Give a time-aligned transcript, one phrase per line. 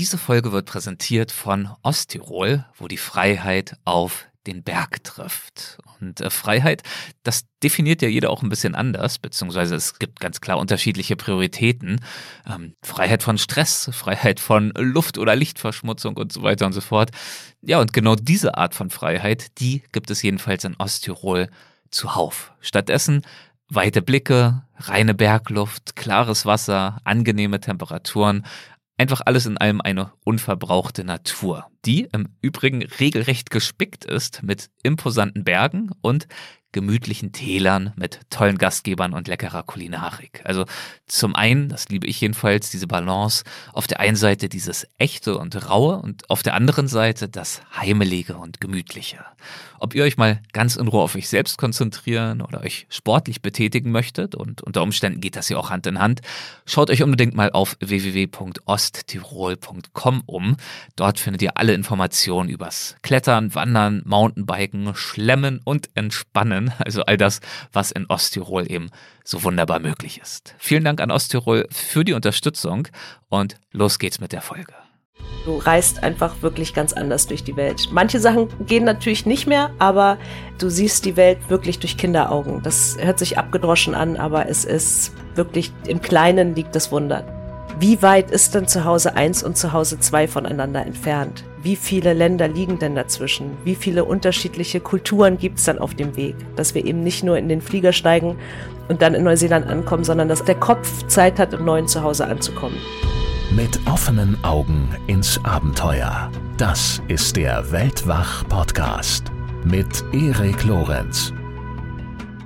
[0.00, 5.76] Diese Folge wird präsentiert von Osttirol, wo die Freiheit auf den Berg trifft.
[6.00, 6.82] Und äh, Freiheit,
[7.22, 12.00] das definiert ja jeder auch ein bisschen anders, beziehungsweise es gibt ganz klar unterschiedliche Prioritäten.
[12.50, 17.10] Ähm, Freiheit von Stress, Freiheit von Luft- oder Lichtverschmutzung und so weiter und so fort.
[17.60, 21.50] Ja, und genau diese Art von Freiheit, die gibt es jedenfalls in Osttirol
[21.90, 22.52] zuhauf.
[22.62, 23.20] Stattdessen
[23.68, 28.46] weite Blicke, reine Bergluft, klares Wasser, angenehme Temperaturen,
[29.00, 35.42] Einfach alles in allem eine unverbrauchte Natur, die im Übrigen regelrecht gespickt ist mit imposanten
[35.42, 36.28] Bergen und
[36.72, 40.40] gemütlichen Tälern mit tollen Gastgebern und leckerer Kulinarik.
[40.44, 40.64] Also
[41.06, 45.68] zum einen, das liebe ich jedenfalls, diese Balance, auf der einen Seite dieses echte und
[45.68, 49.24] raue und auf der anderen Seite das heimelige und gemütliche.
[49.78, 53.90] Ob ihr euch mal ganz in Ruhe auf euch selbst konzentrieren oder euch sportlich betätigen
[53.90, 56.20] möchtet und unter Umständen geht das ja auch Hand in Hand,
[56.66, 60.56] schaut euch unbedingt mal auf www.osttirol.com um.
[60.96, 66.72] Dort findet ihr alle Informationen übers Klettern, Wandern, Mountainbiken, Schlemmen und Entspannen lernen.
[66.90, 67.40] Also all das,
[67.72, 68.90] was in Osttirol eben
[69.22, 70.54] so wunderbar möglich ist.
[70.58, 72.88] Vielen Dank an Osttirol für die Unterstützung
[73.28, 74.72] und los geht's mit der Folge.
[75.44, 77.88] Du reist einfach wirklich ganz anders durch die Welt.
[77.92, 80.18] Manche Sachen gehen natürlich nicht mehr, aber
[80.58, 82.62] du siehst die Welt wirklich durch Kinderaugen.
[82.62, 87.39] Das hört sich abgedroschen an, aber es ist wirklich im Kleinen liegt das Wunder.
[87.78, 91.44] Wie weit ist denn zu Hause 1 und zu Hause 2 voneinander entfernt?
[91.62, 93.56] Wie viele Länder liegen denn dazwischen?
[93.64, 96.34] Wie viele unterschiedliche Kulturen gibt es dann auf dem Weg?
[96.56, 98.36] Dass wir eben nicht nur in den Flieger steigen
[98.88, 102.76] und dann in Neuseeland ankommen, sondern dass der Kopf Zeit hat, im neuen Zuhause anzukommen.
[103.54, 106.30] Mit offenen Augen ins Abenteuer.
[106.56, 109.24] Das ist der Weltwach-Podcast
[109.64, 111.32] mit Erik Lorenz.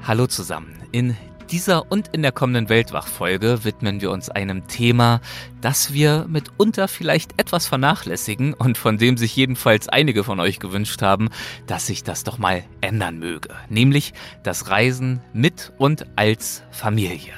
[0.07, 0.75] Hallo zusammen.
[0.93, 1.17] In
[1.51, 5.21] dieser und in der kommenden Weltwachfolge widmen wir uns einem Thema,
[5.65, 11.01] das wir mitunter vielleicht etwas vernachlässigen und von dem sich jedenfalls einige von euch gewünscht
[11.01, 11.31] haben,
[11.67, 14.13] dass sich das doch mal ändern möge, nämlich
[14.43, 17.33] das Reisen mit und als Familie.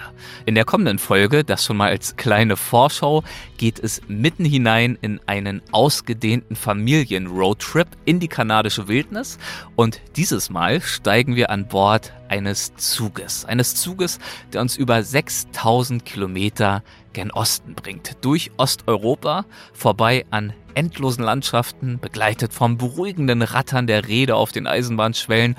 [0.45, 3.23] In der kommenden Folge, das schon mal als kleine Vorschau,
[3.59, 9.39] geht es mitten hinein in einen ausgedehnten Familienroadtrip in die kanadische Wildnis.
[9.77, 14.19] Und dieses Mal steigen wir an Bord eines Zuges, eines Zuges,
[14.53, 16.83] der uns über 6000 Kilometer
[17.16, 24.37] gen Osten bringt, durch Osteuropa, vorbei an endlosen Landschaften, begleitet vom beruhigenden Rattern der Räder
[24.37, 25.56] auf den Eisenbahnschwellen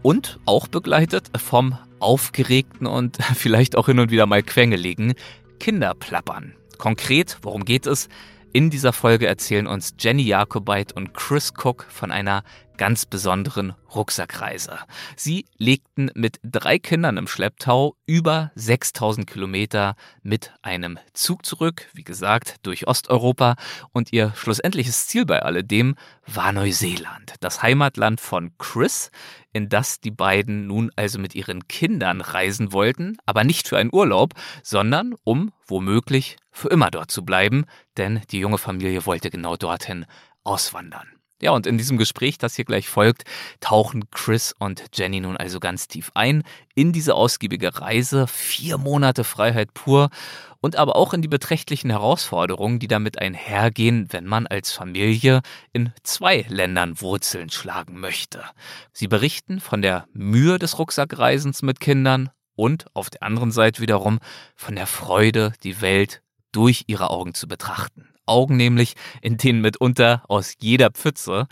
[0.00, 5.12] und auch begleitet vom aufgeregten und vielleicht auch hin und wieder mal quengeligen
[5.60, 6.54] Kinderplappern.
[6.78, 8.08] Konkret, worum geht es?
[8.54, 12.44] In dieser Folge erzählen uns Jenny Jacobite und Chris Cook von einer
[12.78, 14.78] ganz besonderen Rucksackreise.
[15.16, 22.04] Sie legten mit drei Kindern im Schlepptau über 6000 Kilometer mit einem Zug zurück, wie
[22.04, 23.56] gesagt, durch Osteuropa
[23.92, 25.96] und ihr schlussendliches Ziel bei alledem
[26.26, 29.10] war Neuseeland, das Heimatland von Chris,
[29.52, 33.92] in das die beiden nun also mit ihren Kindern reisen wollten, aber nicht für einen
[33.92, 37.64] Urlaub, sondern um womöglich für immer dort zu bleiben,
[37.96, 40.06] denn die junge Familie wollte genau dorthin
[40.44, 41.17] auswandern.
[41.40, 43.22] Ja, und in diesem Gespräch, das hier gleich folgt,
[43.60, 46.42] tauchen Chris und Jenny nun also ganz tief ein
[46.74, 50.10] in diese ausgiebige Reise, vier Monate Freiheit pur
[50.60, 55.92] und aber auch in die beträchtlichen Herausforderungen, die damit einhergehen, wenn man als Familie in
[56.02, 58.42] zwei Ländern Wurzeln schlagen möchte.
[58.92, 64.18] Sie berichten von der Mühe des Rucksackreisens mit Kindern und auf der anderen Seite wiederum
[64.56, 68.08] von der Freude, die Welt durch ihre Augen zu betrachten.
[68.28, 71.48] Augen nämlich, in denen mitunter aus jeder Pfütze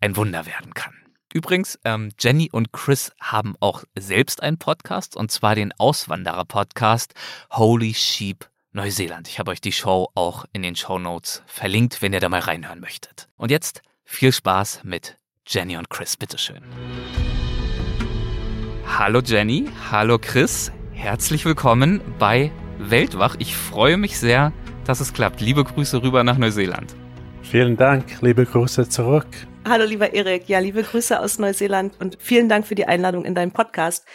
[0.00, 0.94] ein Wunder werden kann.
[1.32, 7.12] Übrigens, ähm, Jenny und Chris haben auch selbst einen Podcast, und zwar den Auswanderer-Podcast
[7.50, 9.28] Holy Sheep Neuseeland.
[9.28, 12.40] Ich habe euch die Show auch in den Show Notes verlinkt, wenn ihr da mal
[12.40, 13.28] reinhören möchtet.
[13.36, 16.62] Und jetzt viel Spaß mit Jenny und Chris, bitteschön.
[18.86, 23.36] Hallo Jenny, hallo Chris, herzlich willkommen bei Weltwach.
[23.38, 24.52] Ich freue mich sehr,
[24.88, 25.42] dass es klappt.
[25.42, 26.96] Liebe Grüße rüber nach Neuseeland.
[27.42, 29.26] Vielen Dank, liebe Grüße zurück.
[29.68, 33.34] Hallo lieber Erik, ja, liebe Grüße aus Neuseeland und vielen Dank für die Einladung in
[33.34, 34.06] deinen Podcast.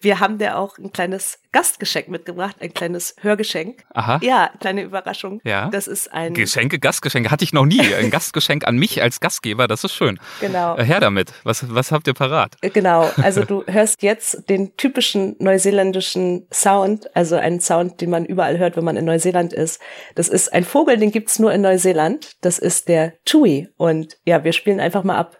[0.00, 3.84] Wir haben dir auch ein kleines Gastgeschenk mitgebracht, ein kleines Hörgeschenk.
[3.94, 4.20] Aha.
[4.22, 5.40] Ja, kleine Überraschung.
[5.44, 5.70] Ja.
[5.70, 7.94] Das ist ein Geschenke, Gastgeschenke hatte ich noch nie.
[7.94, 10.20] Ein Gastgeschenk an mich als Gastgeber, das ist schön.
[10.40, 10.76] Genau.
[10.76, 11.32] Äh, her damit.
[11.44, 12.56] Was, was habt ihr parat?
[12.60, 13.10] Äh, genau.
[13.22, 18.76] Also du hörst jetzt den typischen neuseeländischen Sound, also einen Sound, den man überall hört,
[18.76, 19.80] wenn man in Neuseeland ist.
[20.14, 22.32] Das ist ein Vogel, den gibt's nur in Neuseeland.
[22.42, 23.68] Das ist der Tui.
[23.76, 25.37] Und ja, wir spielen einfach mal ab.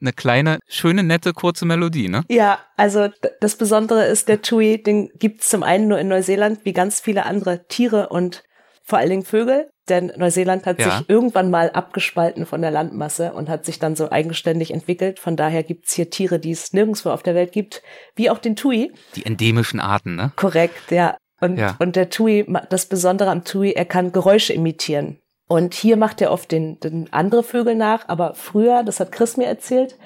[0.00, 2.24] Eine kleine, schöne, nette, kurze Melodie, ne?
[2.28, 3.08] Ja, also
[3.40, 7.26] das Besondere ist, der Tui, den gibt's zum einen nur in Neuseeland, wie ganz viele
[7.26, 8.44] andere Tiere und
[8.82, 9.68] vor allen Dingen Vögel.
[9.88, 10.98] Denn Neuseeland hat ja.
[10.98, 15.20] sich irgendwann mal abgespalten von der Landmasse und hat sich dann so eigenständig entwickelt.
[15.20, 17.82] Von daher gibt's hier Tiere, die es nirgendwo auf der Welt gibt,
[18.16, 18.92] wie auch den Tui.
[19.14, 20.32] Die endemischen Arten, ne?
[20.34, 21.16] Korrekt, ja.
[21.40, 21.76] Und, ja.
[21.78, 25.20] und der Tui, das Besondere am Tui, er kann Geräusche imitieren.
[25.48, 29.36] Und hier macht er oft den, den andere Vögel nach, aber früher, das hat Chris
[29.36, 29.96] mir erzählt,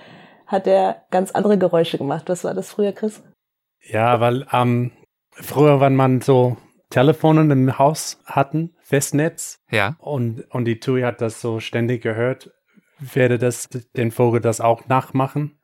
[0.47, 2.25] hat er ganz andere Geräusche gemacht.
[2.29, 3.23] Was war das früher, Chris?
[3.83, 4.93] Ja, weil ähm,
[5.31, 6.57] früher, wenn man so
[6.91, 9.97] Telefone im Haus hatten, Festnetz, ja.
[9.99, 12.51] und, und die Tui hat das so ständig gehört,
[12.99, 15.59] werde das den Vogel das auch nachmachen.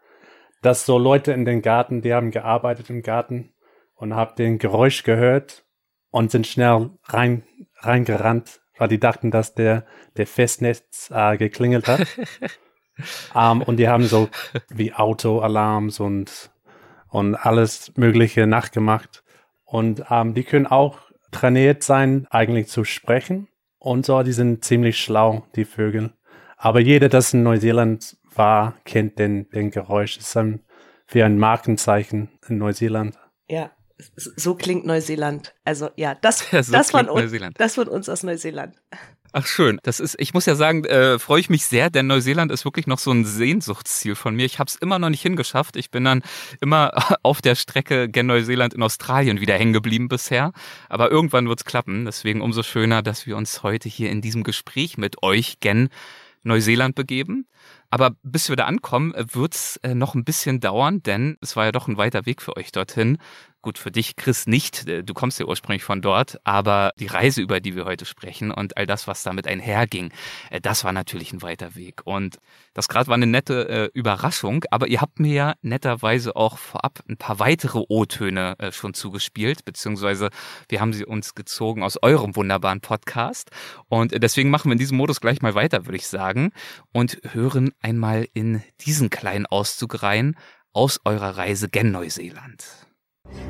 [0.62, 3.52] Dass so Leute in den Garten, die haben gearbeitet im Garten
[3.94, 5.66] und haben den Geräusch gehört
[6.10, 7.42] und sind schnell rein
[7.78, 9.84] reingerannt weil die dachten, dass der,
[10.16, 12.06] der Festnetz äh, geklingelt hat.
[13.34, 14.28] um, ähm, und die haben so
[14.68, 16.50] wie Autoalarms und,
[17.08, 19.24] und alles Mögliche nachgemacht.
[19.64, 21.00] Und um, ähm, die können auch
[21.30, 23.48] trainiert sein, eigentlich zu sprechen.
[23.78, 26.12] Und so, die sind ziemlich schlau, die Vögel.
[26.56, 30.16] Aber jeder, das in Neuseeland war, kennt den, den Geräusch.
[30.16, 30.60] Es ist ein,
[31.08, 33.18] wie ein Markenzeichen in Neuseeland.
[33.48, 33.70] Ja,
[34.16, 35.54] so klingt Neuseeland.
[35.64, 37.58] Also ja, das, ja, so das, von, Neuseeland.
[37.58, 38.74] das von uns aus Neuseeland.
[39.32, 42.50] Ach schön, das ist, ich muss ja sagen, äh, freue ich mich sehr, denn Neuseeland
[42.50, 44.46] ist wirklich noch so ein Sehnsuchtsziel von mir.
[44.46, 45.76] Ich habe es immer noch nicht hingeschafft.
[45.76, 46.22] Ich bin dann
[46.62, 50.52] immer auf der Strecke gen Neuseeland in Australien wieder hängen geblieben bisher.
[50.88, 52.06] Aber irgendwann wird's klappen.
[52.06, 55.90] Deswegen umso schöner, dass wir uns heute hier in diesem Gespräch mit euch gen
[56.42, 57.46] Neuseeland begeben.
[57.90, 61.72] Aber bis wir da ankommen, wird's äh, noch ein bisschen dauern, denn es war ja
[61.72, 63.18] doch ein weiter Weg für euch dorthin.
[63.66, 64.86] Gut, für dich, Chris, nicht.
[64.86, 66.38] Äh, du kommst ja ursprünglich von dort.
[66.44, 70.12] Aber die Reise, über die wir heute sprechen und all das, was damit einherging,
[70.50, 72.02] äh, das war natürlich ein weiter Weg.
[72.04, 72.38] Und
[72.74, 74.64] das gerade war eine nette äh, Überraschung.
[74.70, 79.64] Aber ihr habt mir ja netterweise auch vorab ein paar weitere O-Töne äh, schon zugespielt.
[79.64, 80.30] Beziehungsweise
[80.68, 83.50] wir haben sie uns gezogen aus eurem wunderbaren Podcast.
[83.88, 86.52] Und äh, deswegen machen wir in diesem Modus gleich mal weiter, würde ich sagen.
[86.92, 90.36] Und hören einmal in diesen kleinen Auszug rein
[90.72, 92.64] aus eurer Reise gen Neuseeland.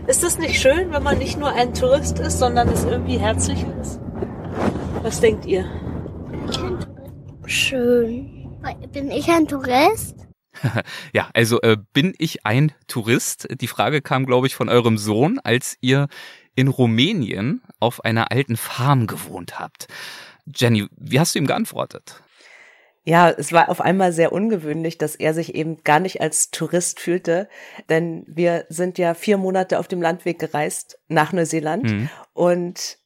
[0.06, 3.64] Ist es nicht schön, wenn man nicht nur ein Tourist ist, sondern es irgendwie herzlich
[3.80, 4.00] ist?
[5.02, 5.64] Was denkt ihr?
[7.46, 8.58] Schön.
[8.92, 10.16] Bin ich ein Tourist?
[11.12, 13.48] ja, also äh, bin ich ein Tourist?
[13.60, 16.08] Die Frage kam, glaube ich, von eurem Sohn, als ihr
[16.54, 19.88] in Rumänien auf einer alten Farm gewohnt habt.
[20.46, 22.22] Jenny, wie hast du ihm geantwortet?
[23.08, 26.98] Ja, es war auf einmal sehr ungewöhnlich, dass er sich eben gar nicht als Tourist
[26.98, 27.48] fühlte,
[27.88, 32.10] denn wir sind ja vier Monate auf dem Landweg gereist nach Neuseeland mhm.
[32.32, 32.98] und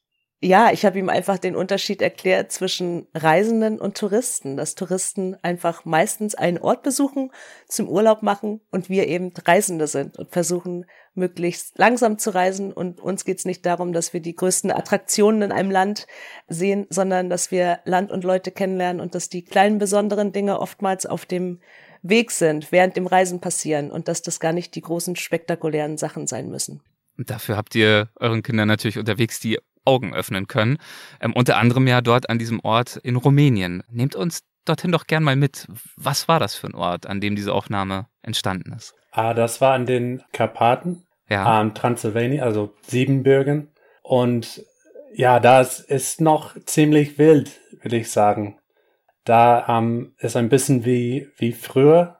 [0.43, 5.85] ja, ich habe ihm einfach den Unterschied erklärt zwischen Reisenden und Touristen, dass Touristen einfach
[5.85, 7.31] meistens einen Ort besuchen,
[7.67, 12.71] zum Urlaub machen und wir eben Reisende sind und versuchen möglichst langsam zu reisen.
[12.71, 16.07] Und uns geht es nicht darum, dass wir die größten Attraktionen in einem Land
[16.47, 21.05] sehen, sondern dass wir Land und Leute kennenlernen und dass die kleinen besonderen Dinge oftmals
[21.05, 21.59] auf dem
[22.01, 26.27] Weg sind, während dem Reisen passieren und dass das gar nicht die großen spektakulären Sachen
[26.27, 26.81] sein müssen.
[27.17, 30.77] Und dafür habt ihr euren Kindern natürlich unterwegs die Augen öffnen können.
[31.19, 33.83] Ähm, unter anderem ja dort an diesem Ort in Rumänien.
[33.89, 35.67] Nehmt uns dorthin doch gern mal mit.
[35.95, 38.93] Was war das für ein Ort, an dem diese Aufnahme entstanden ist?
[39.11, 41.61] Ah, das war in den Karpaten, ja.
[41.61, 43.71] ähm, Transylvanien, also Siebenbürgen.
[44.03, 44.63] Und
[45.13, 48.59] ja, das ist noch ziemlich wild, würde ich sagen.
[49.23, 52.19] Da ähm, ist ein bisschen wie, wie früher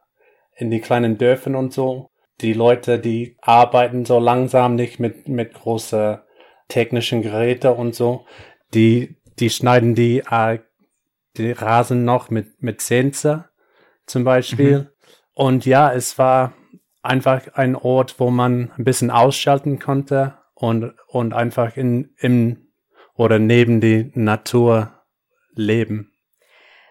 [0.55, 2.09] in die kleinen Dörfern und so.
[2.41, 6.25] Die Leute, die arbeiten so langsam nicht mit, mit großer
[6.67, 8.25] technischen Geräte und so,
[8.73, 10.59] die, die schneiden die, äh,
[11.37, 13.45] die Rasen noch mit, mit Sense
[14.05, 14.79] zum Beispiel.
[14.79, 14.87] Mhm.
[15.33, 16.53] Und ja, es war
[17.01, 22.67] einfach ein Ort, wo man ein bisschen ausschalten konnte und, und einfach in, im
[23.15, 24.91] oder neben die Natur
[25.53, 26.11] leben.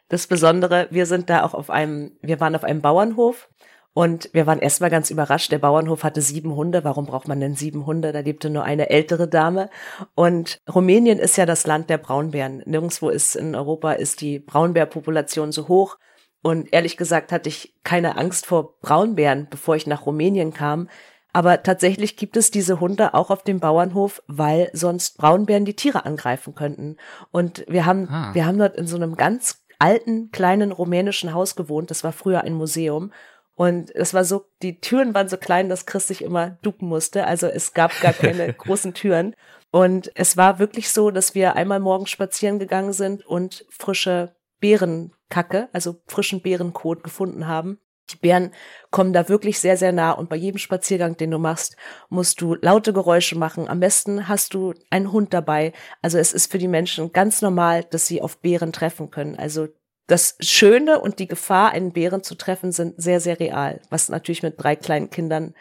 [0.08, 3.48] Das Besondere, wir sind da auch auf einem, wir waren auf einem Bauernhof
[3.92, 5.50] und wir waren erstmal ganz überrascht.
[5.50, 6.84] Der Bauernhof hatte sieben Hunde.
[6.84, 8.12] Warum braucht man denn sieben Hunde?
[8.12, 9.68] Da lebte nur eine ältere Dame.
[10.14, 12.62] Und Rumänien ist ja das Land der Braunbären.
[12.66, 15.98] Nirgendwo ist in Europa ist die Braunbärpopulation so hoch.
[16.42, 20.88] Und ehrlich gesagt hatte ich keine Angst vor Braunbären, bevor ich nach Rumänien kam.
[21.32, 26.04] Aber tatsächlich gibt es diese Hunde auch auf dem Bauernhof, weil sonst Braunbären die Tiere
[26.04, 26.96] angreifen könnten.
[27.32, 28.34] Und wir haben, ah.
[28.34, 31.90] wir haben dort in so einem ganz alten, kleinen rumänischen Haus gewohnt.
[31.90, 33.12] Das war früher ein Museum.
[33.60, 37.26] Und es war so, die Türen waren so klein, dass Chris sich immer ducken musste.
[37.26, 39.36] Also es gab gar keine großen Türen.
[39.70, 45.68] Und es war wirklich so, dass wir einmal morgens spazieren gegangen sind und frische Beerenkacke,
[45.74, 47.78] also frischen Beerenkot gefunden haben.
[48.08, 48.52] Die Bären
[48.90, 51.76] kommen da wirklich sehr, sehr nah und bei jedem Spaziergang, den du machst,
[52.08, 53.68] musst du laute Geräusche machen.
[53.68, 55.74] Am besten hast du einen Hund dabei.
[56.00, 59.36] Also es ist für die Menschen ganz normal, dass sie auf Bären treffen können.
[59.36, 59.68] Also
[60.10, 64.42] das Schöne und die Gefahr, einen Bären zu treffen, sind sehr, sehr real, was natürlich
[64.42, 65.54] mit drei kleinen Kindern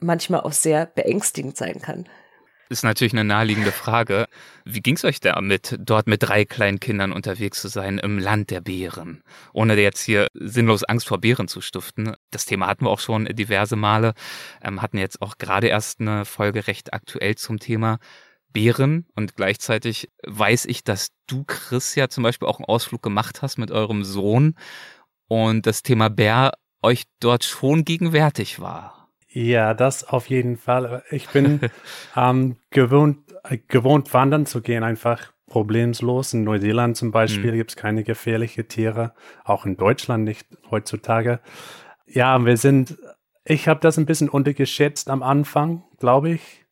[0.00, 2.06] manchmal auch sehr beängstigend sein kann.
[2.68, 4.26] Ist natürlich eine naheliegende Frage.
[4.64, 8.50] Wie ging es euch damit, dort mit drei kleinen Kindern unterwegs zu sein im Land
[8.50, 9.22] der Bären?
[9.52, 12.16] Ohne jetzt hier sinnlos Angst vor Bären zu stiften.
[12.32, 14.14] Das Thema hatten wir auch schon diverse Male,
[14.62, 17.98] ähm, hatten jetzt auch gerade erst eine Folge recht aktuell zum Thema
[18.56, 23.42] Bären und gleichzeitig weiß ich, dass du, Chris, ja zum Beispiel auch einen Ausflug gemacht
[23.42, 24.54] hast mit eurem Sohn
[25.28, 29.10] und das Thema Bär euch dort schon gegenwärtig war.
[29.28, 31.02] Ja, das auf jeden Fall.
[31.10, 31.60] Ich bin
[32.16, 36.32] ähm, gewohnt, äh, gewohnt, wandern zu gehen, einfach problemlos.
[36.32, 37.56] In Neuseeland zum Beispiel mhm.
[37.56, 39.12] gibt es keine gefährlichen Tiere,
[39.44, 41.40] auch in Deutschland nicht heutzutage.
[42.06, 42.96] Ja, wir sind,
[43.44, 46.64] ich habe das ein bisschen untergeschätzt am Anfang, glaube ich,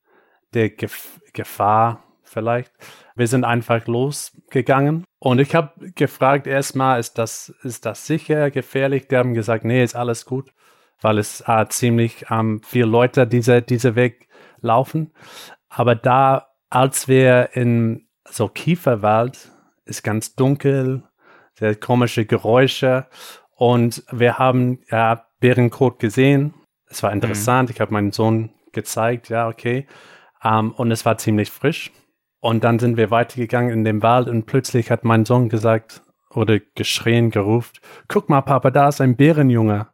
[0.54, 2.72] der Gef Gefahr vielleicht.
[3.14, 9.08] Wir sind einfach losgegangen und ich habe gefragt erstmal, ist das, ist das sicher gefährlich?
[9.08, 10.54] Die haben gesagt, nee, ist alles gut
[11.04, 14.26] weil es äh, ziemlich ähm, viele Leute diese, diese Weg
[14.60, 15.12] laufen.
[15.68, 19.52] Aber da, als wir in so Kieferwald,
[19.84, 21.02] ist ganz dunkel,
[21.58, 23.06] sehr komische Geräusche
[23.54, 26.54] und wir haben ja Bärenkot gesehen.
[26.86, 27.68] Es war interessant.
[27.68, 27.74] Mhm.
[27.74, 29.86] Ich habe meinen Sohn gezeigt, ja, okay.
[30.44, 31.90] Um, ähm, und es war ziemlich frisch.
[32.40, 36.60] Und dann sind wir weitergegangen in den Wald und plötzlich hat mein Sohn gesagt oder
[36.74, 39.88] geschrien, gerufen, guck mal, Papa, da ist ein Bärenjunge.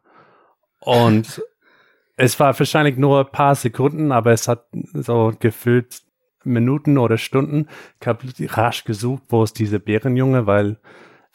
[0.81, 1.41] Und
[2.17, 6.01] es war wahrscheinlich nur ein paar Sekunden, aber es hat so gefühlt
[6.43, 7.67] Minuten oder Stunden.
[8.01, 10.77] Ich habe rasch gesucht, wo ist diese Bärenjunge, weil,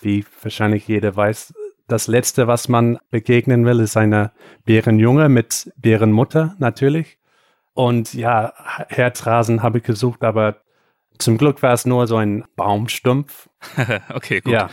[0.01, 1.55] wie wahrscheinlich jeder weiß,
[1.89, 4.33] das Letzte, was man begegnen will, ist eine
[4.65, 7.19] Bärenjunge mit Bärenmutter natürlich.
[7.77, 8.55] Und ja,
[8.89, 10.63] Herzrasen habe ich gesucht, aber
[11.19, 13.51] zum Glück war es nur so ein Baumstumpf.
[14.15, 14.55] okay, gut.
[14.55, 14.71] Ja.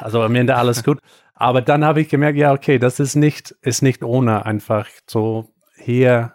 [0.00, 1.00] Also am Ende alles gut.
[1.34, 5.52] Aber dann habe ich gemerkt, ja, okay, das ist nicht, ist nicht ohne einfach so
[5.76, 6.34] hier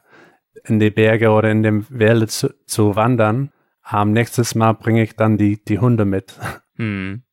[0.65, 3.53] in die Berge oder in den Wälder zu, zu wandern.
[3.81, 6.38] Am nächstes Mal bringe ich dann die, die Hunde mit.
[6.75, 7.24] Hm.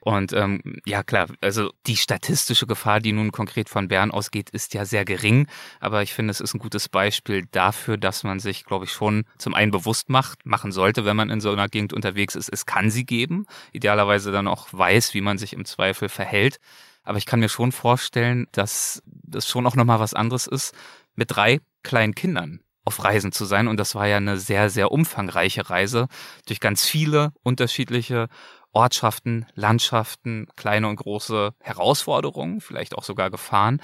[0.00, 4.74] Und ähm, ja klar, also die statistische Gefahr, die nun konkret von Bären ausgeht, ist
[4.74, 5.46] ja sehr gering.
[5.78, 9.24] Aber ich finde, es ist ein gutes Beispiel dafür, dass man sich, glaube ich, schon
[9.38, 12.48] zum einen bewusst macht, machen sollte, wenn man in so einer Gegend unterwegs ist.
[12.48, 13.46] Es kann sie geben.
[13.72, 16.58] Idealerweise dann auch weiß, wie man sich im Zweifel verhält.
[17.02, 20.74] Aber ich kann mir schon vorstellen, dass das schon auch nochmal was anderes ist,
[21.14, 23.68] mit drei kleinen Kindern auf Reisen zu sein.
[23.68, 26.08] Und das war ja eine sehr, sehr umfangreiche Reise
[26.46, 28.28] durch ganz viele unterschiedliche
[28.72, 33.82] Ortschaften, Landschaften, kleine und große Herausforderungen, vielleicht auch sogar Gefahren.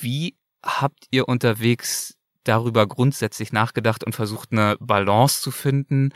[0.00, 6.10] Wie habt ihr unterwegs darüber grundsätzlich nachgedacht und versucht, eine Balance zu finden,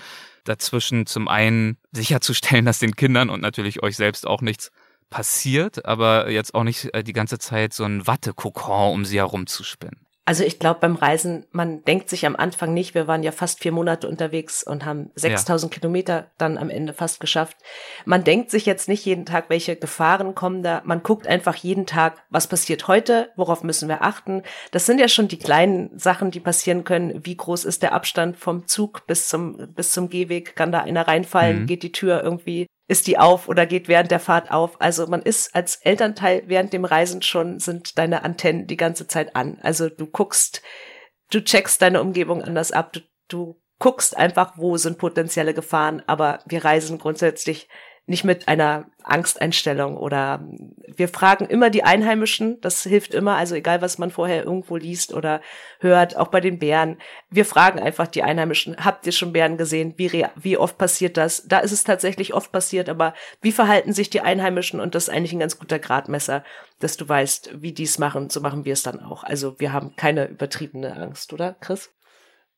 [0.45, 4.71] dazwischen zum einen sicherzustellen, dass den Kindern und natürlich euch selbst auch nichts
[5.11, 9.47] passiert, aber jetzt auch nicht äh, die ganze Zeit so ein Wattekokon um sie herum
[9.47, 10.07] zu spinnen.
[10.31, 13.59] Also ich glaube beim Reisen, man denkt sich am Anfang nicht, wir waren ja fast
[13.59, 15.81] vier Monate unterwegs und haben 6000 ja.
[15.81, 17.57] Kilometer dann am Ende fast geschafft.
[18.05, 20.83] Man denkt sich jetzt nicht jeden Tag, welche Gefahren kommen da.
[20.85, 24.45] Man guckt einfach jeden Tag, was passiert heute, worauf müssen wir achten.
[24.71, 27.27] Das sind ja schon die kleinen Sachen, die passieren können.
[27.27, 30.55] Wie groß ist der Abstand vom Zug bis zum, bis zum Gehweg?
[30.55, 31.63] Kann da einer reinfallen?
[31.63, 31.67] Mhm.
[31.67, 34.81] Geht die Tür irgendwie ist die auf oder geht während der Fahrt auf.
[34.81, 39.37] Also man ist als Elternteil während dem Reisen schon, sind deine Antennen die ganze Zeit
[39.37, 39.59] an.
[39.63, 40.61] Also du guckst,
[41.31, 46.41] du checkst deine Umgebung anders ab, du, du guckst einfach, wo sind potenzielle Gefahren, aber
[46.47, 47.69] wir reisen grundsätzlich
[48.11, 50.45] nicht mit einer Angsteinstellung oder
[50.97, 55.15] wir fragen immer die Einheimischen, das hilft immer, also egal was man vorher irgendwo liest
[55.15, 55.41] oder
[55.79, 56.99] hört, auch bei den Bären.
[57.31, 59.95] Wir fragen einfach die Einheimischen, habt ihr schon Bären gesehen?
[59.97, 61.47] Wie, wie oft passiert das?
[61.47, 64.81] Da ist es tatsächlich oft passiert, aber wie verhalten sich die Einheimischen?
[64.81, 66.43] Und das ist eigentlich ein ganz guter Gradmesser,
[66.81, 69.23] dass du weißt, wie die es machen, so machen wir es dann auch.
[69.23, 71.91] Also wir haben keine übertriebene Angst, oder Chris?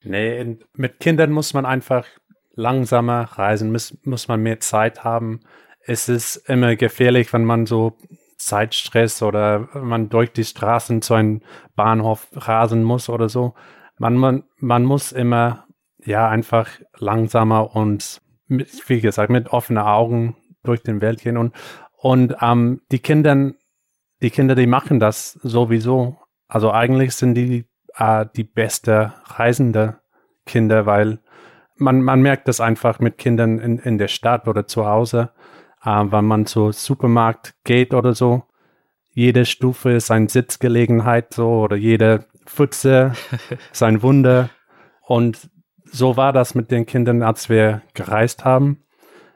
[0.04, 2.06] Nee, mit Kindern muss man einfach
[2.54, 5.40] langsamer reisen, muss, muss man mehr Zeit haben.
[5.84, 7.96] Es ist immer gefährlich, wenn man so
[8.36, 11.42] Zeitstress oder man durch die Straßen zu einem
[11.76, 13.54] Bahnhof rasen muss oder so.
[13.98, 15.66] Man, man, man muss immer
[16.04, 21.54] ja einfach langsamer und mit, wie gesagt mit offenen Augen durch den Welt gehen und
[21.96, 23.52] und ähm, die Kinder
[24.20, 26.18] die Kinder die machen das sowieso
[26.48, 30.00] also eigentlich sind die äh, die beste reisende
[30.44, 31.20] Kinder weil
[31.76, 35.30] man, man merkt das einfach mit Kindern in, in der Stadt oder zu Hause,
[35.84, 38.44] äh, wenn man zum Supermarkt geht oder so.
[39.14, 43.12] jede Stufe ist eine Sitzgelegenheit so oder jede Pfütze
[43.70, 44.50] ist ein Wunder.
[45.02, 45.50] Und
[45.84, 48.84] so war das mit den Kindern, als wir gereist haben.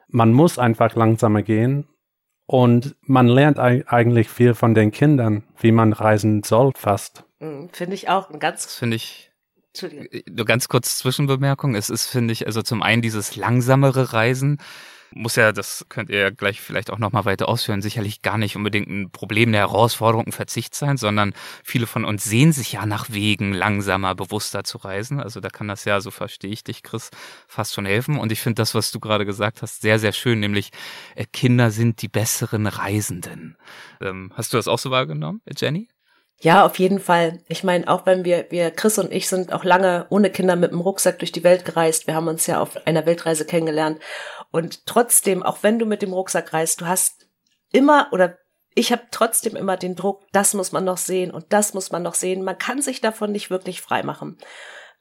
[0.09, 1.87] Man muss einfach langsamer gehen
[2.47, 7.25] und man lernt eigentlich viel von den Kindern, wie man reisen soll fast.
[7.40, 8.75] Mhm, finde ich auch ein ganz.
[8.75, 9.31] Finde ich.
[10.28, 11.75] Nur ganz kurz Zwischenbemerkung.
[11.75, 14.59] Es ist, finde ich, also zum einen dieses langsamere Reisen
[15.12, 18.56] muss ja, das könnt ihr ja gleich vielleicht auch nochmal weiter ausführen, sicherlich gar nicht
[18.56, 22.87] unbedingt ein Problem, eine Herausforderung, ein Verzicht sein, sondern viele von uns sehen sich ja
[22.87, 25.21] nach Wegen, langsamer, bewusster zu reisen.
[25.21, 27.11] Also da kann das ja, so verstehe ich dich, Chris,
[27.47, 28.18] fast schon helfen.
[28.18, 30.71] Und ich finde das, was du gerade gesagt hast, sehr, sehr schön, nämlich
[31.14, 33.56] äh, Kinder sind die besseren Reisenden.
[34.00, 35.88] Ähm, hast du das auch so wahrgenommen, Jenny?
[36.40, 37.40] Ja, auf jeden Fall.
[37.49, 40.71] Ich meine, auch wenn wir, wir, Chris und ich sind auch lange ohne Kinder mit
[40.71, 42.07] dem Rucksack durch die Welt gereist.
[42.07, 44.00] Wir haben uns ja auf einer Weltreise kennengelernt.
[44.50, 47.26] Und trotzdem, auch wenn du mit dem Rucksack reist, du hast
[47.73, 48.37] immer oder
[48.75, 52.02] ich habe trotzdem immer den Druck, das muss man noch sehen und das muss man
[52.02, 52.45] noch sehen.
[52.45, 54.37] Man kann sich davon nicht wirklich frei machen.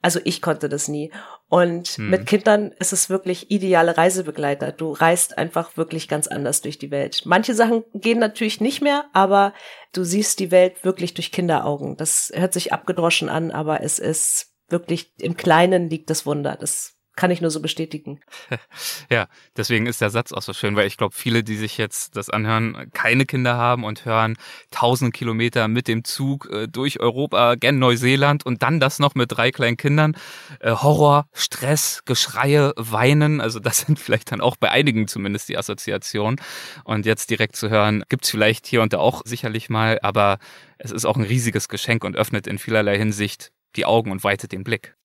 [0.02, 1.10] Also ich konnte das nie.
[1.48, 2.10] Und hm.
[2.10, 4.72] mit Kindern ist es wirklich ideale Reisebegleiter.
[4.72, 7.22] Du reist einfach wirklich ganz anders durch die Welt.
[7.24, 9.54] Manche Sachen gehen natürlich nicht mehr, aber
[9.92, 11.96] du siehst die Welt wirklich durch Kinderaugen.
[11.96, 16.56] Das hört sich abgedroschen an, aber es ist wirklich im Kleinen liegt das Wunder.
[16.58, 18.20] Das kann ich nur so bestätigen.
[19.08, 22.16] Ja, deswegen ist der Satz auch so schön, weil ich glaube, viele, die sich jetzt
[22.16, 24.36] das anhören, keine Kinder haben und hören
[24.70, 29.32] tausend Kilometer mit dem Zug äh, durch Europa, gen Neuseeland und dann das noch mit
[29.32, 30.16] drei kleinen Kindern.
[30.60, 35.56] Äh, Horror, Stress, Geschreie, Weinen, also das sind vielleicht dann auch bei einigen zumindest die
[35.56, 36.40] Assoziationen.
[36.84, 40.38] Und jetzt direkt zu hören, gibt's vielleicht hier und da auch sicherlich mal, aber
[40.78, 44.52] es ist auch ein riesiges Geschenk und öffnet in vielerlei Hinsicht die Augen und weitet
[44.52, 44.96] den Blick.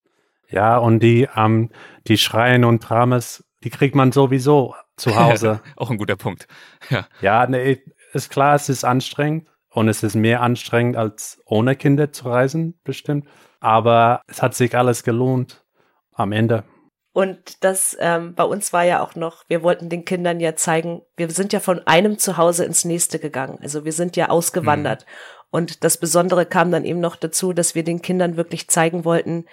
[0.52, 1.70] Ja, und die, ähm,
[2.08, 5.62] die Schreien und Dramas, die kriegt man sowieso zu Hause.
[5.76, 6.48] Auch ein guter Punkt.
[6.90, 7.82] Ja, ja nee,
[8.14, 12.80] ist klar, es ist anstrengend und es ist mehr anstrengend als ohne Kinder zu reisen,
[12.84, 13.28] bestimmt.
[13.60, 15.64] Aber es hat sich alles gelohnt
[16.14, 16.64] am Ende.
[17.14, 21.02] Und das ähm, bei uns war ja auch noch, wir wollten den Kindern ja zeigen,
[21.18, 23.60] wir sind ja von einem Zuhause ins nächste gegangen.
[23.62, 25.02] Also wir sind ja ausgewandert.
[25.02, 25.08] Hm.
[25.52, 29.46] Und das Besondere kam dann eben noch dazu, dass wir den Kindern wirklich zeigen wollten,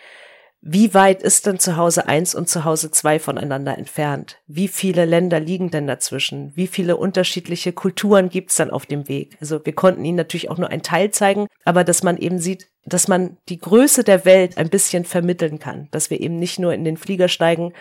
[0.61, 4.39] wie weit ist denn zu Hause eins und zu Hause zwei voneinander entfernt?
[4.49, 6.53] Wie viele Länder liegen denn dazwischen?
[6.57, 9.37] Wie viele unterschiedliche Kulturen gibt's dann auf dem Weg?
[9.41, 12.69] Also wir konnten ihnen natürlich auch nur einen Teil zeigen, aber dass man eben sieht,
[12.85, 16.75] dass man die Größe der Welt ein bisschen vermitteln kann, dass wir eben nicht nur
[16.75, 17.73] in den Flieger steigen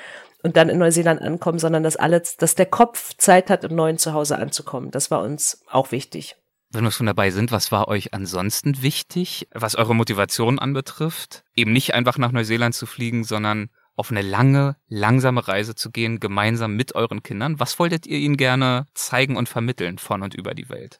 [0.43, 3.97] und dann in Neuseeland ankommen, sondern dass alles, dass der Kopf Zeit hat, im neuen
[3.97, 4.91] Zuhause anzukommen.
[4.91, 6.35] Das war uns auch wichtig.
[6.77, 11.43] Wenn wir schon dabei sind, was war euch ansonsten wichtig, was eure Motivation anbetrifft?
[11.55, 16.19] Eben nicht einfach nach Neuseeland zu fliegen, sondern auf eine lange, langsame Reise zu gehen,
[16.19, 17.59] gemeinsam mit euren Kindern.
[17.59, 20.99] Was wolltet ihr ihnen gerne zeigen und vermitteln von und über die Welt?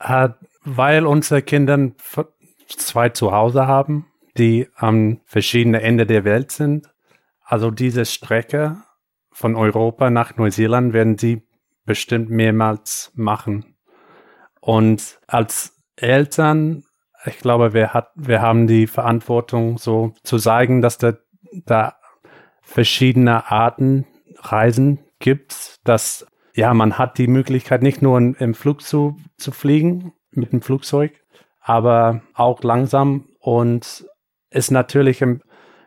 [0.00, 0.30] Äh,
[0.64, 1.92] weil unsere Kinder
[2.66, 4.06] zwei Zuhause haben,
[4.36, 6.88] die am verschiedenen Ende der Welt sind.
[7.44, 8.82] Also diese Strecke
[9.30, 11.42] von Europa nach Neuseeland werden sie
[11.84, 13.71] bestimmt mehrmals machen.
[14.62, 16.84] Und als Eltern,
[17.26, 21.14] ich glaube, wir, hat, wir haben die Verantwortung, so zu zeigen, dass da,
[21.66, 21.96] da
[22.62, 24.06] verschiedene Arten
[24.38, 30.12] Reisen gibt, dass ja, man hat die Möglichkeit, nicht nur im Flug zu, zu fliegen
[30.30, 31.12] mit dem Flugzeug,
[31.60, 34.06] aber auch langsam und
[34.50, 35.24] ist natürlich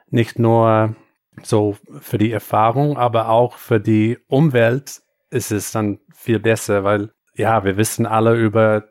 [0.09, 0.95] nicht nur
[1.43, 7.11] so für die Erfahrung, aber auch für die Umwelt ist es dann viel besser, weil
[7.35, 8.85] ja, wir wissen alle über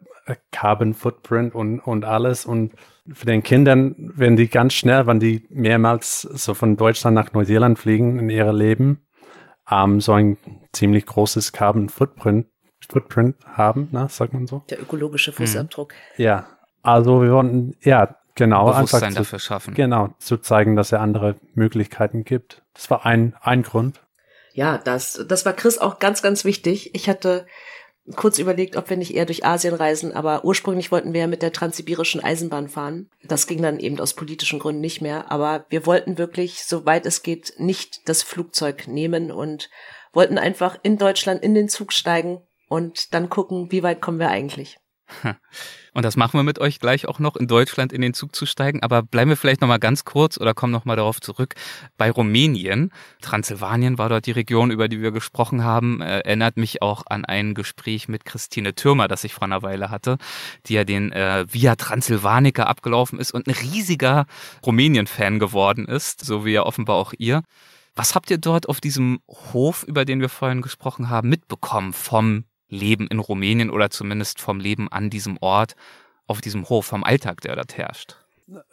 [0.53, 2.47] Carbon Footprint und, und alles.
[2.47, 2.73] Und
[3.13, 7.79] für den Kindern, wenn die ganz schnell, wenn die mehrmals so von Deutschland nach Neuseeland
[7.79, 9.07] fliegen in ihrem Leben,
[9.71, 10.39] ähm, so ein
[10.73, 12.47] ziemlich großes Carbon Footprint,
[12.89, 14.63] Footprint haben, na, sagt man so?
[14.69, 15.33] Der ökologische.
[15.33, 15.95] Fußabdruck.
[16.17, 16.23] Mhm.
[16.23, 16.47] Ja,
[16.83, 18.67] also wir wollen, ja, genau.
[18.73, 19.75] Bewusstsein zu, dafür schaffen.
[19.75, 22.63] Genau, zu zeigen, dass es andere Möglichkeiten gibt.
[22.75, 24.01] Das war ein, ein Grund.
[24.53, 26.95] Ja, das, das war Chris auch ganz, ganz wichtig.
[26.95, 27.47] Ich hatte
[28.17, 31.43] kurz überlegt, ob wir nicht eher durch Asien reisen, aber ursprünglich wollten wir ja mit
[31.43, 33.11] der transsibirischen Eisenbahn fahren.
[33.23, 37.23] Das ging dann eben aus politischen Gründen nicht mehr, aber wir wollten wirklich, soweit es
[37.23, 39.71] geht, nicht das Flugzeug nehmen und
[40.13, 44.29] wollten einfach in Deutschland in den Zug steigen und dann gucken, wie weit kommen wir
[44.29, 44.79] eigentlich.
[45.95, 48.47] Und das machen wir mit euch gleich auch noch in Deutschland in den Zug zu
[48.47, 48.83] steigen.
[48.83, 51.55] Aber bleiben wir vielleicht nochmal ganz kurz oder kommen nochmal darauf zurück.
[51.97, 52.91] Bei Rumänien,
[53.23, 57.25] Transsilvanien war dort die Region, über die wir gesprochen haben, äh, erinnert mich auch an
[57.25, 60.19] ein Gespräch mit Christine Türmer, das ich vor einer Weile hatte,
[60.67, 64.27] die ja den äh, Via Transsilvanica abgelaufen ist und ein riesiger
[64.67, 67.43] Rumänien-Fan geworden ist, so wie ja offenbar auch ihr.
[67.95, 72.45] Was habt ihr dort auf diesem Hof, über den wir vorhin gesprochen haben, mitbekommen vom
[72.69, 75.77] Leben in Rumänien oder zumindest vom Leben an diesem Ort,
[76.27, 78.17] auf diesem Hof, vom Alltag, der dort herrscht?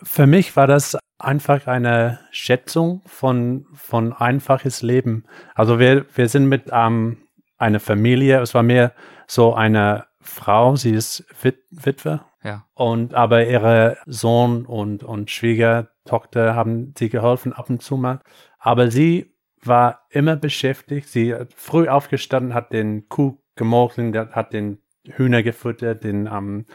[0.03, 5.25] Für mich war das einfach eine Schätzung von, von einfaches Leben.
[5.55, 7.17] Also wir, wir sind mit ähm,
[7.57, 8.93] einer Familie, es war mehr
[9.27, 12.21] so eine Frau, sie ist Wit Witwe.
[12.43, 12.65] Ja.
[12.73, 18.21] Und aber ihre Sohn und, und Schwiegertochter haben sie geholfen ab und zu mal.
[18.57, 21.07] Aber sie war immer beschäftigt.
[21.07, 26.65] Sie hat früh aufgestanden, hat den Kuh gemolken, hat den Hühner gefüttert, den ähm,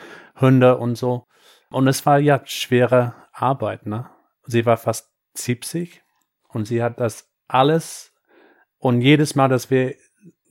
[0.41, 1.27] Hunde und so.
[1.71, 4.11] Und es war ja schwere Arbeit, ne?
[4.45, 6.03] Sie war fast 70
[6.49, 8.13] und sie hat das alles
[8.79, 9.97] und jedes Mal, dass wir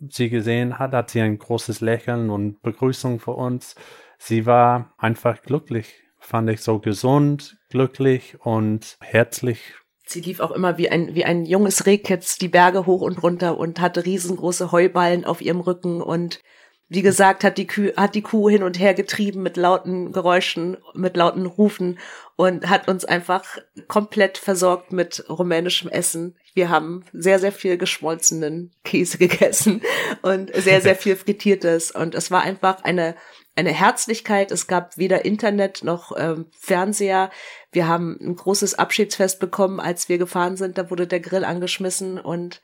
[0.10, 3.76] sie gesehen hat, hat sie ein großes Lächeln und Begrüßung für uns.
[4.18, 9.76] Sie war einfach glücklich, fand ich so gesund, glücklich und herzlich.
[10.08, 13.58] Sie lief auch immer wie ein, wie ein junges Rehkitz die Berge hoch und runter
[13.58, 16.42] und hatte riesengroße Heuballen auf ihrem Rücken und
[16.88, 20.78] wie gesagt, hat die, Kuh, hat die Kuh hin und her getrieben mit lauten Geräuschen,
[20.94, 21.98] mit lauten Rufen
[22.36, 26.36] und hat uns einfach komplett versorgt mit rumänischem Essen.
[26.54, 29.82] Wir haben sehr, sehr viel geschmolzenen Käse gegessen
[30.22, 31.90] und sehr, sehr viel frittiertes.
[31.90, 33.16] Und es war einfach eine,
[33.56, 34.52] eine Herzlichkeit.
[34.52, 37.30] Es gab weder Internet noch ähm, Fernseher.
[37.72, 40.78] Wir haben ein großes Abschiedsfest bekommen, als wir gefahren sind.
[40.78, 42.62] Da wurde der Grill angeschmissen und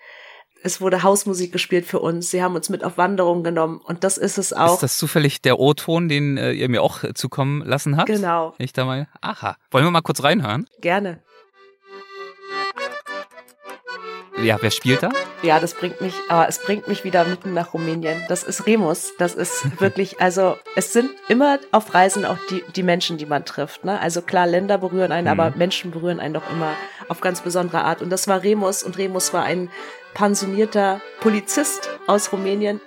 [0.63, 2.29] es wurde Hausmusik gespielt für uns.
[2.29, 4.75] Sie haben uns mit auf Wanderungen genommen und das ist es auch.
[4.75, 8.07] Ist das zufällig der O-Ton, den äh, ihr mir auch zukommen lassen habt?
[8.07, 8.53] Genau.
[8.57, 9.07] Ich da mal.
[9.21, 9.55] Aha.
[9.71, 10.67] Wollen wir mal kurz reinhören?
[10.81, 11.23] Gerne.
[14.43, 15.09] Ja, wer spielt da?
[15.43, 18.23] Ja, das bringt mich, aber es bringt mich wieder mitten nach Rumänien.
[18.27, 19.13] Das ist Remus.
[19.17, 23.45] Das ist wirklich, also es sind immer auf Reisen auch die, die Menschen, die man
[23.45, 23.85] trifft.
[23.85, 23.99] Ne?
[23.99, 25.39] Also klar, Länder berühren einen, mhm.
[25.39, 26.73] aber Menschen berühren einen doch immer
[27.07, 28.01] auf ganz besondere Art.
[28.01, 29.69] Und das war Remus und Remus war ein
[30.13, 32.81] pensionierter Polizist aus Rumänien.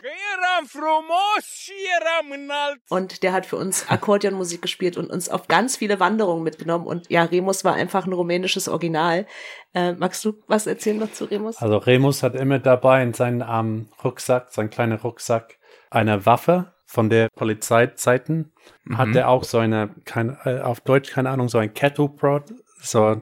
[2.88, 6.86] Und der hat für uns Akkordeonmusik gespielt und uns auf ganz viele Wanderungen mitgenommen.
[6.86, 9.26] Und ja, Remus war einfach ein rumänisches Original.
[9.74, 11.56] Äh, magst du was erzählen noch zu Remus?
[11.58, 15.58] Also Remus hat immer dabei in seinem ähm, Rucksack, sein kleiner Rucksack,
[15.90, 18.52] eine Waffe von der Polizeizeiten.
[18.84, 18.98] Mhm.
[18.98, 23.20] Hat er auch so eine, kein, äh, auf Deutsch keine Ahnung, so ein Kettle-Prod, so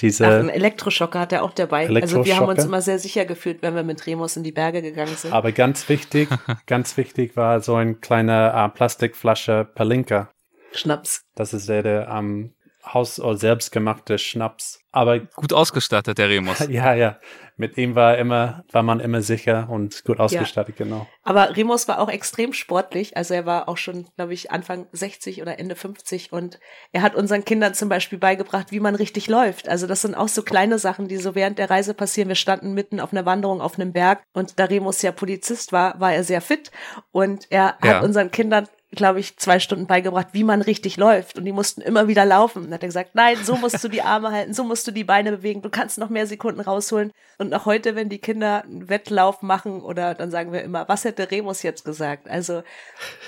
[0.00, 1.88] diese Ach, einen Elektroschocker hat er auch dabei.
[1.88, 4.82] Also wir haben uns immer sehr sicher gefühlt, wenn wir mit Remus in die Berge
[4.82, 5.32] gegangen sind.
[5.32, 6.28] Aber ganz wichtig,
[6.66, 10.30] ganz wichtig war so ein kleiner äh, Plastikflasche Palinka.
[10.72, 11.24] Schnaps.
[11.34, 14.80] Das ist der, der ähm, Haus- oder selbstgemachte Schnaps.
[14.92, 16.58] Aber gut ausgestattet, der Remus.
[16.68, 17.18] ja, ja.
[17.56, 20.84] Mit ihm war immer, war man immer sicher und gut ausgestattet, ja.
[20.84, 21.06] genau.
[21.22, 23.18] Aber Remus war auch extrem sportlich.
[23.18, 26.58] Also er war auch schon, glaube ich, Anfang 60 oder Ende 50 und
[26.92, 29.68] er hat unseren Kindern zum Beispiel beigebracht, wie man richtig läuft.
[29.68, 32.28] Also das sind auch so kleine Sachen, die so während der Reise passieren.
[32.28, 36.00] Wir standen mitten auf einer Wanderung auf einem Berg und da Remus ja Polizist war,
[36.00, 36.70] war er sehr fit
[37.12, 37.96] und er ja.
[37.96, 41.38] hat unseren Kindern glaube ich, zwei Stunden beigebracht, wie man richtig läuft.
[41.38, 42.64] Und die mussten immer wieder laufen.
[42.64, 45.04] Und hat er gesagt, nein, so musst du die Arme halten, so musst du die
[45.04, 47.12] Beine bewegen, du kannst noch mehr Sekunden rausholen.
[47.38, 51.04] Und auch heute, wenn die Kinder einen Wettlauf machen oder dann sagen wir immer, was
[51.04, 52.28] hätte Remus jetzt gesagt?
[52.28, 52.62] Also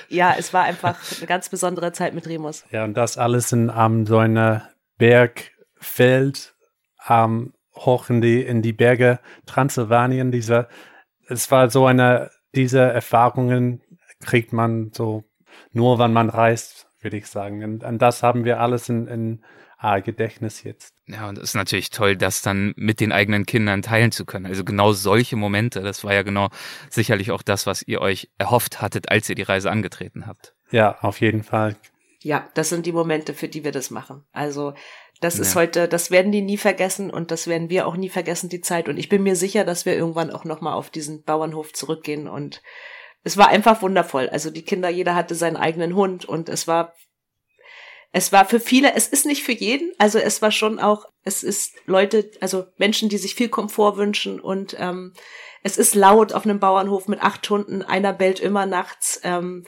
[0.09, 2.64] ja, es war einfach eine ganz besondere Zeit mit Remus.
[2.70, 6.55] Ja, und das alles in um, so einer Bergfeld
[7.09, 10.33] um, hoch in die, in die Berge Transsilvanien.
[10.33, 10.68] Dieser,
[11.29, 13.81] es war so eine, diese Erfahrungen
[14.20, 15.25] kriegt man so
[15.73, 17.63] nur, wenn man reist, würde ich sagen.
[17.65, 19.43] Und, und das haben wir alles in, in
[19.79, 20.95] ah, Gedächtnis jetzt.
[21.07, 24.47] Ja, und es ist natürlich toll, das dann mit den eigenen Kindern teilen zu können.
[24.47, 26.49] Also genau solche Momente, das war ja genau
[26.89, 30.55] sicherlich auch das, was ihr euch erhofft hattet, als ihr die Reise angetreten habt.
[30.71, 31.77] Ja, auf jeden Fall.
[32.21, 34.25] Ja, das sind die Momente, für die wir das machen.
[34.33, 34.75] Also
[35.21, 35.43] das ja.
[35.43, 38.61] ist heute, das werden die nie vergessen und das werden wir auch nie vergessen, die
[38.61, 38.89] Zeit.
[38.89, 42.63] Und ich bin mir sicher, dass wir irgendwann auch nochmal auf diesen Bauernhof zurückgehen und
[43.25, 44.29] es war einfach wundervoll.
[44.29, 46.95] Also die Kinder, jeder hatte seinen eigenen Hund und es war,
[48.13, 51.43] es war für viele, es ist nicht für jeden, also es war schon auch, es
[51.43, 55.15] ist Leute, also Menschen, die sich viel Komfort wünschen und ähm,
[55.63, 59.21] es ist laut auf einem Bauernhof mit acht Hunden, einer bellt immer nachts.
[59.23, 59.65] Ähm,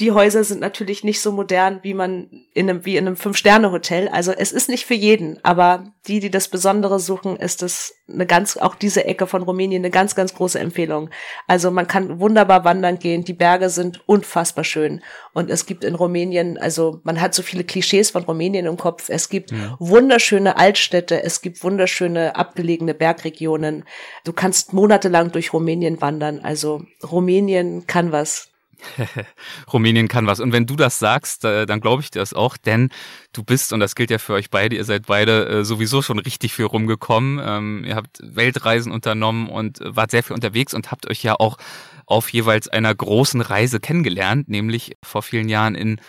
[0.00, 4.08] die Häuser sind natürlich nicht so modern, wie man in einem, wie in einem Fünf-Sterne-Hotel.
[4.08, 8.26] Also es ist nicht für jeden, aber die, die das Besondere suchen, ist es eine
[8.26, 11.10] ganz, auch diese Ecke von Rumänien eine ganz, ganz große Empfehlung.
[11.46, 13.24] Also man kann wunderbar wandern gehen.
[13.24, 15.00] Die Berge sind unfassbar schön.
[15.32, 19.08] Und es gibt in Rumänien, also man hat so viele Klischees von Rumänien im Kopf.
[19.08, 19.76] Es gibt ja.
[19.78, 21.22] wunderschöne Altstädte.
[21.22, 23.84] Es gibt wunderschöne abgelegene Bergregionen.
[24.24, 26.40] Du kannst monatelang durch Rumänien wandern.
[26.40, 28.50] Also Rumänien kann was.
[29.72, 30.40] Rumänien kann was.
[30.40, 32.90] Und wenn du das sagst, dann glaube ich dir das auch, denn
[33.32, 36.18] du bist, und das gilt ja für euch beide, ihr seid beide äh, sowieso schon
[36.18, 37.40] richtig viel rumgekommen.
[37.44, 41.58] Ähm, ihr habt Weltreisen unternommen und wart sehr viel unterwegs und habt euch ja auch
[42.06, 46.00] auf jeweils einer großen Reise kennengelernt, nämlich vor vielen Jahren in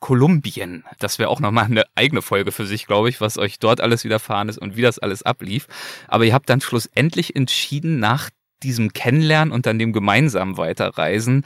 [0.00, 0.84] Kolumbien.
[0.98, 4.04] Das wäre auch nochmal eine eigene Folge für sich, glaube ich, was euch dort alles
[4.04, 5.66] widerfahren ist und wie das alles ablief.
[6.08, 8.28] Aber ihr habt dann schlussendlich entschieden, nach
[8.62, 11.44] diesem Kennenlernen und dann dem gemeinsamen Weiterreisen,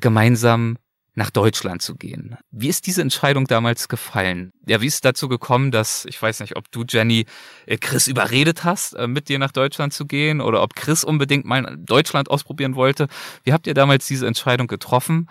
[0.00, 0.76] gemeinsam
[1.16, 2.36] nach Deutschland zu gehen.
[2.50, 4.52] Wie ist diese Entscheidung damals gefallen?
[4.66, 7.24] Ja, wie ist es dazu gekommen, dass, ich weiß nicht, ob du, Jenny,
[7.64, 11.46] äh, Chris überredet hast, äh, mit dir nach Deutschland zu gehen oder ob Chris unbedingt
[11.46, 13.08] mal Deutschland ausprobieren wollte.
[13.44, 15.26] Wie habt ihr damals diese Entscheidung getroffen?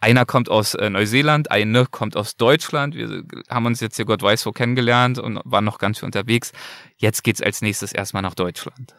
[0.00, 2.94] Einer kommt aus äh, Neuseeland, eine kommt aus Deutschland.
[2.94, 6.52] Wir haben uns jetzt hier Gott weiß wo kennengelernt und waren noch ganz viel unterwegs.
[6.96, 8.94] Jetzt geht's als nächstes erstmal nach Deutschland.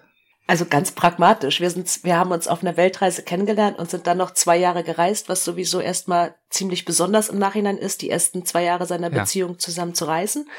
[0.48, 1.62] Also ganz pragmatisch.
[1.62, 4.84] Wir sind, wir haben uns auf einer Weltreise kennengelernt und sind dann noch zwei Jahre
[4.84, 9.20] gereist, was sowieso erstmal ziemlich besonders im Nachhinein ist, die ersten zwei Jahre seiner ja.
[9.20, 10.50] Beziehung zusammen zu reisen.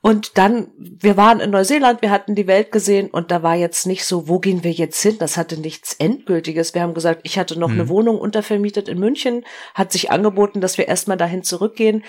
[0.00, 3.86] Und dann, wir waren in Neuseeland, wir hatten die Welt gesehen und da war jetzt
[3.86, 5.16] nicht so, wo gehen wir jetzt hin?
[5.18, 6.74] Das hatte nichts Endgültiges.
[6.74, 7.80] Wir haben gesagt, ich hatte noch mhm.
[7.80, 12.04] eine Wohnung untervermietet in München, hat sich angeboten, dass wir erstmal dahin zurückgehen.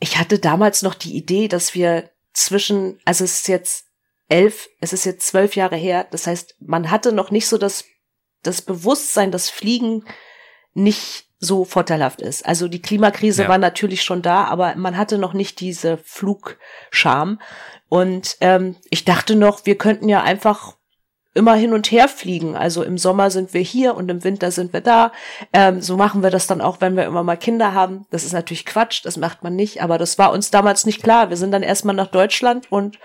[0.00, 3.83] Ich hatte damals noch die Idee, dass wir zwischen, also es ist jetzt
[4.28, 6.06] elf, es ist jetzt zwölf Jahre her.
[6.10, 7.84] Das heißt, man hatte noch nicht so das,
[8.42, 10.04] das Bewusstsein, dass Fliegen
[10.72, 12.46] nicht so vorteilhaft ist.
[12.46, 13.48] Also die Klimakrise ja.
[13.48, 17.40] war natürlich schon da, aber man hatte noch nicht diese Flugscham.
[17.88, 20.76] Und ähm, ich dachte noch, wir könnten ja einfach
[21.34, 22.56] immer hin und her fliegen.
[22.56, 25.12] Also im Sommer sind wir hier und im Winter sind wir da.
[25.52, 28.06] Ähm, so machen wir das dann auch, wenn wir immer mal Kinder haben.
[28.10, 31.30] Das ist natürlich Quatsch, das macht man nicht, aber das war uns damals nicht klar.
[31.30, 32.98] Wir sind dann erstmal nach Deutschland und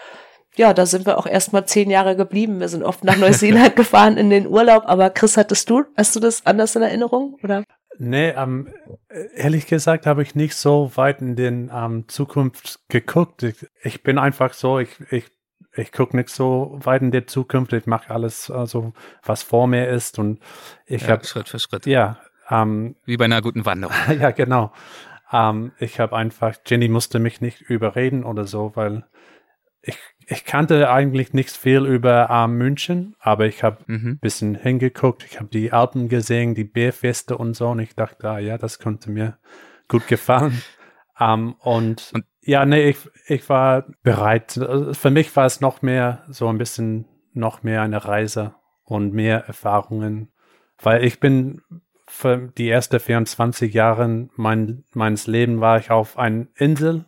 [0.60, 2.60] ja, da sind wir auch erstmal zehn Jahre geblieben.
[2.60, 4.84] Wir sind oft nach Neuseeland gefahren in den Urlaub.
[4.88, 7.38] Aber Chris, hattest du, hast du das anders in Erinnerung?
[7.41, 7.63] Oder?
[7.98, 8.67] Nee, ähm,
[9.36, 13.43] ehrlich gesagt habe ich nicht so weit in den ähm, Zukunft geguckt.
[13.43, 15.32] Ich, ich, bin einfach so, ich, ich,
[15.78, 17.72] ich gucke nicht so weit in die Zukunft.
[17.72, 18.91] Ich mache alles, also,
[19.24, 20.19] was vor mir ist.
[20.19, 20.41] Und
[20.88, 21.86] ich ja, habe Schritt für Schritt.
[21.86, 22.19] Ja.
[22.50, 23.95] Ähm, Wie bei einer guten Wanderung.
[24.19, 24.74] ja, genau.
[25.32, 29.06] Ähm, ich habe einfach, Jenny musste mich nicht überreden oder so, weil
[29.82, 29.98] ich,
[30.31, 34.19] ich kannte eigentlich nicht viel über ähm, München, aber ich habe ein mhm.
[34.19, 35.25] bisschen hingeguckt.
[35.25, 37.69] Ich habe die Alpen gesehen, die Bärfeste und so.
[37.69, 39.39] Und ich dachte, ah, ja, das könnte mir
[39.87, 40.61] gut gefallen.
[41.19, 44.59] ähm, und, und ja, nee, ich, ich war bereit.
[44.91, 49.45] Für mich war es noch mehr so ein bisschen noch mehr eine Reise und mehr
[49.45, 50.31] Erfahrungen,
[50.81, 51.61] weil ich bin
[52.07, 57.05] für die ersten 24 Jahre mein, meines Lebens war ich auf einer Insel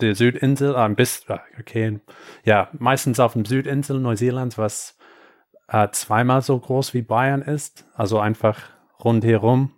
[0.00, 2.00] der Südinsel, äh, bis, ah, okay,
[2.44, 4.96] ja, meistens auf dem Südinsel Neuseelands, was
[5.68, 8.60] äh, zweimal so groß wie Bayern ist, also einfach
[9.02, 9.72] rundherum.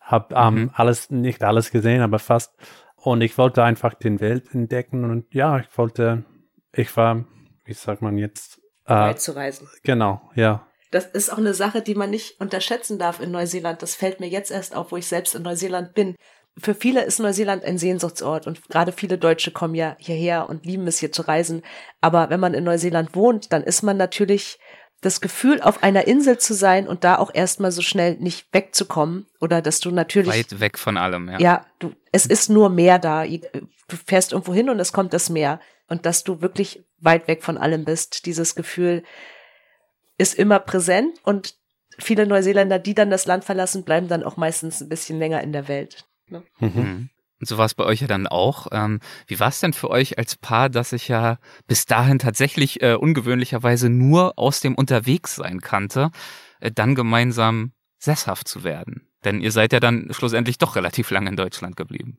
[0.00, 0.70] Hab ähm, mhm.
[0.74, 2.54] alles, nicht alles gesehen, aber fast.
[2.96, 6.24] Und ich wollte einfach den Welt entdecken und ja, ich wollte,
[6.72, 7.24] ich war,
[7.64, 8.60] wie sagt man jetzt?
[8.86, 9.68] Äh, Weit zu reisen.
[9.82, 10.66] Genau, ja.
[10.90, 13.82] Das ist auch eine Sache, die man nicht unterschätzen darf in Neuseeland.
[13.82, 16.16] Das fällt mir jetzt erst auf, wo ich selbst in Neuseeland bin
[16.60, 20.86] für viele ist Neuseeland ein Sehnsuchtsort und gerade viele Deutsche kommen ja hierher und lieben
[20.86, 21.62] es hier zu reisen.
[22.00, 24.58] Aber wenn man in Neuseeland wohnt, dann ist man natürlich
[25.00, 29.26] das Gefühl, auf einer Insel zu sein und da auch erstmal so schnell nicht wegzukommen
[29.40, 31.38] oder dass du natürlich weit weg von allem, ja.
[31.38, 33.24] Ja, du, es ist nur Meer da.
[33.24, 37.44] Du fährst irgendwo hin und es kommt das Meer und dass du wirklich weit weg
[37.44, 38.26] von allem bist.
[38.26, 39.04] Dieses Gefühl
[40.16, 41.54] ist immer präsent und
[41.98, 45.52] viele Neuseeländer, die dann das Land verlassen, bleiben dann auch meistens ein bisschen länger in
[45.52, 46.08] der Welt.
[46.30, 46.42] Ne?
[46.60, 46.72] Mhm.
[46.74, 47.10] mhm.
[47.40, 48.66] Und so war es bei euch ja dann auch.
[48.72, 52.82] Ähm, wie war es denn für euch als Paar, dass ich ja bis dahin tatsächlich
[52.82, 56.10] äh, ungewöhnlicherweise nur aus dem Unterwegssein kannte,
[56.60, 59.08] äh, dann gemeinsam sesshaft zu werden?
[59.24, 62.18] Denn ihr seid ja dann schlussendlich doch relativ lange in Deutschland geblieben.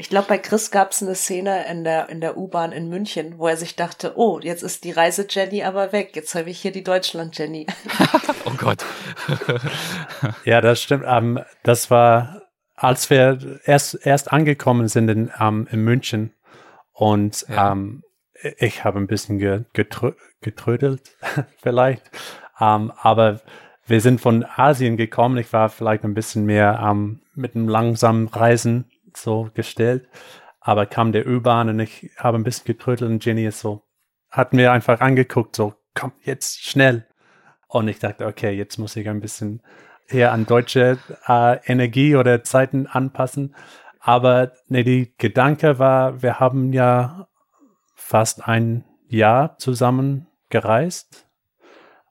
[0.00, 3.36] Ich glaube, bei Chris gab es eine Szene in der, in der U-Bahn in München,
[3.38, 6.14] wo er sich dachte, oh, jetzt ist die Reise-Jenny aber weg.
[6.14, 7.66] Jetzt habe ich hier die Deutschland-Jenny.
[8.44, 8.84] oh Gott.
[10.44, 11.02] ja, das stimmt.
[11.02, 12.47] Um, ähm, das war
[12.78, 16.32] als wir erst, erst angekommen sind in, ähm, in München
[16.92, 17.72] und ja.
[17.72, 18.04] ähm,
[18.58, 19.38] ich habe ein bisschen
[19.72, 21.16] getrö getrödelt
[21.60, 22.08] vielleicht,
[22.60, 23.40] ähm, aber
[23.86, 25.38] wir sind von Asien gekommen.
[25.38, 28.84] Ich war vielleicht ein bisschen mehr ähm, mit einem langsamen Reisen
[29.16, 30.08] so gestellt,
[30.60, 33.82] aber kam der U-Bahn und ich habe ein bisschen getrödelt und Jenny ist so,
[34.30, 37.06] hat mir einfach angeguckt, so, komm, jetzt schnell.
[37.66, 39.62] Und ich dachte, okay, jetzt muss ich ein bisschen
[40.08, 43.54] eher an deutsche äh, Energie oder Zeiten anpassen.
[44.00, 47.28] Aber ne, die Gedanke war, wir haben ja
[47.94, 51.26] fast ein Jahr zusammen gereist,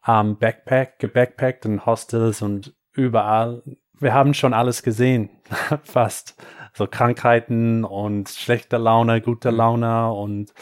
[0.07, 3.63] ähm, Backpack, gebackpackt in Hostels und überall.
[3.99, 5.29] Wir haben schon alles gesehen.
[5.83, 6.35] fast.
[6.73, 9.57] So Krankheiten und schlechte Laune, gute Mhm.
[9.57, 10.53] Laune und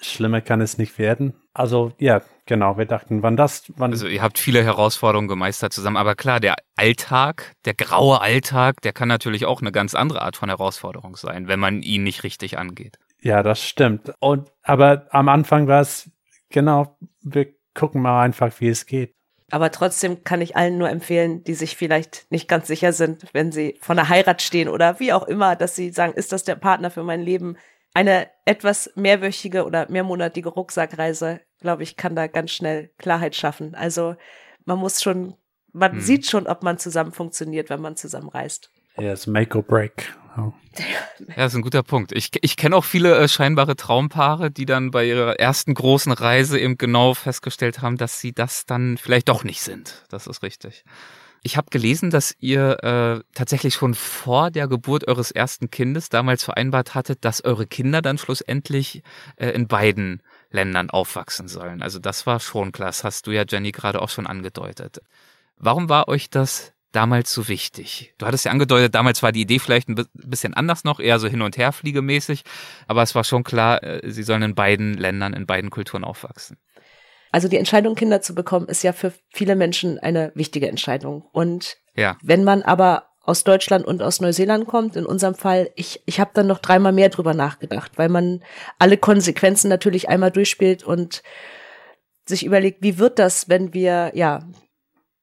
[0.00, 1.34] schlimmer kann es nicht werden.
[1.54, 5.96] Also ja, genau, wir dachten, wann das, wann Also ihr habt viele Herausforderungen gemeistert zusammen,
[5.96, 10.36] aber klar, der Alltag, der graue Alltag, der kann natürlich auch eine ganz andere Art
[10.36, 12.98] von Herausforderung sein, wenn man ihn nicht richtig angeht.
[13.20, 14.12] Ja, das stimmt.
[14.20, 16.10] Und aber am Anfang war es
[16.48, 19.14] genau, wir gucken mal einfach, wie es geht.
[19.50, 23.52] Aber trotzdem kann ich allen nur empfehlen, die sich vielleicht nicht ganz sicher sind, wenn
[23.52, 26.56] sie vor einer Heirat stehen oder wie auch immer, dass sie sagen, ist das der
[26.56, 27.56] Partner für mein Leben?
[27.94, 33.74] Eine etwas mehrwöchige oder mehrmonatige Rucksackreise, glaube ich, kann da ganz schnell Klarheit schaffen.
[33.74, 34.16] Also
[34.64, 35.34] man muss schon,
[35.72, 36.00] man Hm.
[36.00, 38.70] sieht schon, ob man zusammen funktioniert, wenn man zusammen reist.
[38.98, 40.14] Ja, es ist make or break.
[40.38, 40.52] Oh.
[40.78, 42.12] Ja, das ist ein guter Punkt.
[42.12, 46.58] Ich, ich kenne auch viele äh, scheinbare Traumpaare, die dann bei ihrer ersten großen Reise
[46.58, 50.04] eben genau festgestellt haben, dass sie das dann vielleicht doch nicht sind.
[50.10, 50.84] Das ist richtig.
[51.42, 56.44] Ich habe gelesen, dass ihr äh, tatsächlich schon vor der Geburt eures ersten Kindes damals
[56.44, 59.02] vereinbart hattet, dass eure Kinder dann schlussendlich
[59.36, 61.82] äh, in beiden Ländern aufwachsen sollen.
[61.82, 62.88] Also das war schon klar.
[62.88, 65.00] Das hast du ja, Jenny, gerade auch schon angedeutet.
[65.56, 68.14] Warum war euch das damals so wichtig?
[68.18, 71.18] Du hattest ja angedeutet, damals war die Idee vielleicht ein bi- bisschen anders noch, eher
[71.18, 72.42] so hin und her fliegemäßig,
[72.86, 76.58] aber es war schon klar, äh, sie sollen in beiden Ländern, in beiden Kulturen aufwachsen.
[77.32, 81.22] Also die Entscheidung, Kinder zu bekommen, ist ja für viele Menschen eine wichtige Entscheidung.
[81.32, 86.02] Und Ja, Wenn man aber aus Deutschland und aus Neuseeland kommt, in unserem Fall, ich,
[86.06, 88.42] ich habe dann noch dreimal mehr drüber nachgedacht, weil man
[88.78, 91.22] alle Konsequenzen natürlich einmal durchspielt und
[92.24, 94.44] sich überlegt, wie wird das, wenn wir, ja,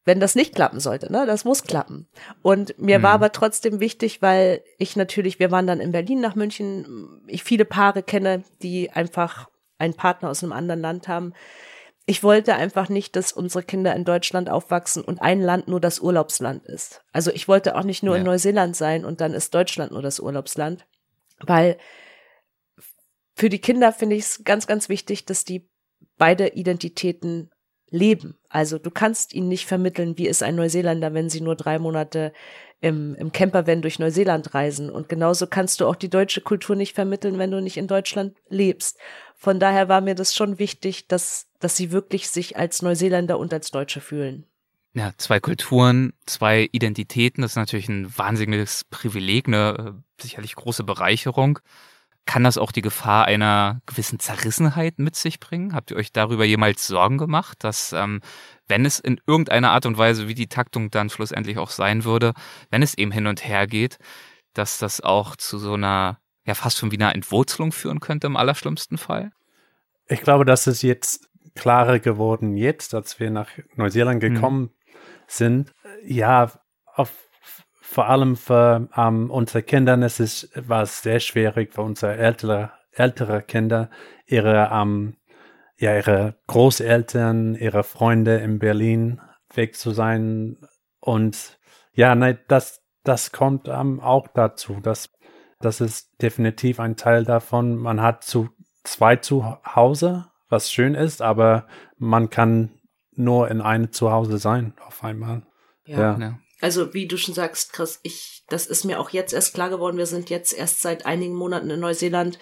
[0.05, 1.25] wenn das nicht klappen sollte, ne?
[1.25, 2.07] Das muss klappen.
[2.41, 3.15] Und mir war Mhm.
[3.23, 7.63] aber trotzdem wichtig, weil ich natürlich, wir waren dann in Berlin nach München, ich viele
[7.63, 11.33] Paare kenne, die einfach einen Partner aus einem anderen Land haben.
[12.05, 15.99] Ich wollte einfach nicht, dass unsere Kinder in Deutschland aufwachsen und ein Land nur das
[15.99, 17.01] Urlaubsland ist.
[17.13, 18.31] Also ich wollte auch nicht nur in Ja.
[18.31, 20.85] Neuseeland sein und dann ist Deutschland nur das Urlaubsland,
[21.39, 21.77] weil
[23.35, 25.69] für die Kinder finde ich es ganz, ganz wichtig, dass die
[26.17, 27.49] beide Identitäten
[27.89, 28.37] leben.
[28.49, 32.33] Also du kannst ihnen nicht vermitteln, wie ist ein Neuseeländer, wenn sie nur drei Monate
[32.83, 34.89] im, im Campervan durch Neuseeland reisen.
[34.89, 38.35] Und genauso kannst du auch die deutsche Kultur nicht vermitteln, wenn du nicht in Deutschland
[38.49, 38.99] lebst.
[39.37, 43.53] Von daher war mir das schon wichtig, dass, dass sie wirklich sich als Neuseeländer und
[43.53, 44.45] als Deutsche fühlen.
[44.93, 50.83] ja, zwei Kulturen, zwei Identitäten, das ist natürlich ein wahnsinniges Privileg, eine äh, sicherlich große
[50.83, 51.59] Bereicherung.
[52.25, 55.75] Kann das auch die Gefahr einer gewissen Zerrissenheit mit sich bringen?
[55.75, 58.21] Habt ihr euch darüber jemals Sorgen gemacht, dass ähm,
[58.67, 62.33] wenn es in irgendeiner Art und Weise, wie die Taktung dann schlussendlich auch sein würde,
[62.69, 63.97] wenn es eben hin und her geht,
[64.53, 68.37] dass das auch zu so einer, ja fast schon wie einer Entwurzelung führen könnte im
[68.37, 69.31] allerschlimmsten Fall?
[70.07, 74.71] Ich glaube, das ist jetzt klarer geworden, jetzt, als wir nach Neuseeland gekommen
[75.27, 75.73] sind.
[76.05, 76.51] Ja,
[76.85, 77.11] auf,
[77.93, 82.71] vor allem für ähm, unsere Kinder ist es, war es sehr schwierig für unsere ältere,
[82.91, 83.91] ältere Kinder,
[84.25, 85.17] ihre, ähm,
[85.77, 89.21] ja, ihre Großeltern, ihre Freunde in Berlin
[89.53, 90.57] weg zu sein.
[90.99, 91.59] Und
[91.93, 94.79] ja, nein, das, das kommt ähm, auch dazu.
[94.81, 95.11] Das,
[95.59, 97.75] das ist definitiv ein Teil davon.
[97.75, 98.49] Man hat zu
[98.83, 102.71] zwei zu Hause, was schön ist, aber man kann
[103.11, 105.43] nur in einem Zuhause sein auf einmal.
[105.85, 106.17] Ja.
[106.17, 106.39] Ja.
[106.63, 109.97] Also wie du schon sagst, Chris, ich, das ist mir auch jetzt erst klar geworden.
[109.97, 112.39] Wir sind jetzt erst seit einigen Monaten in Neuseeland.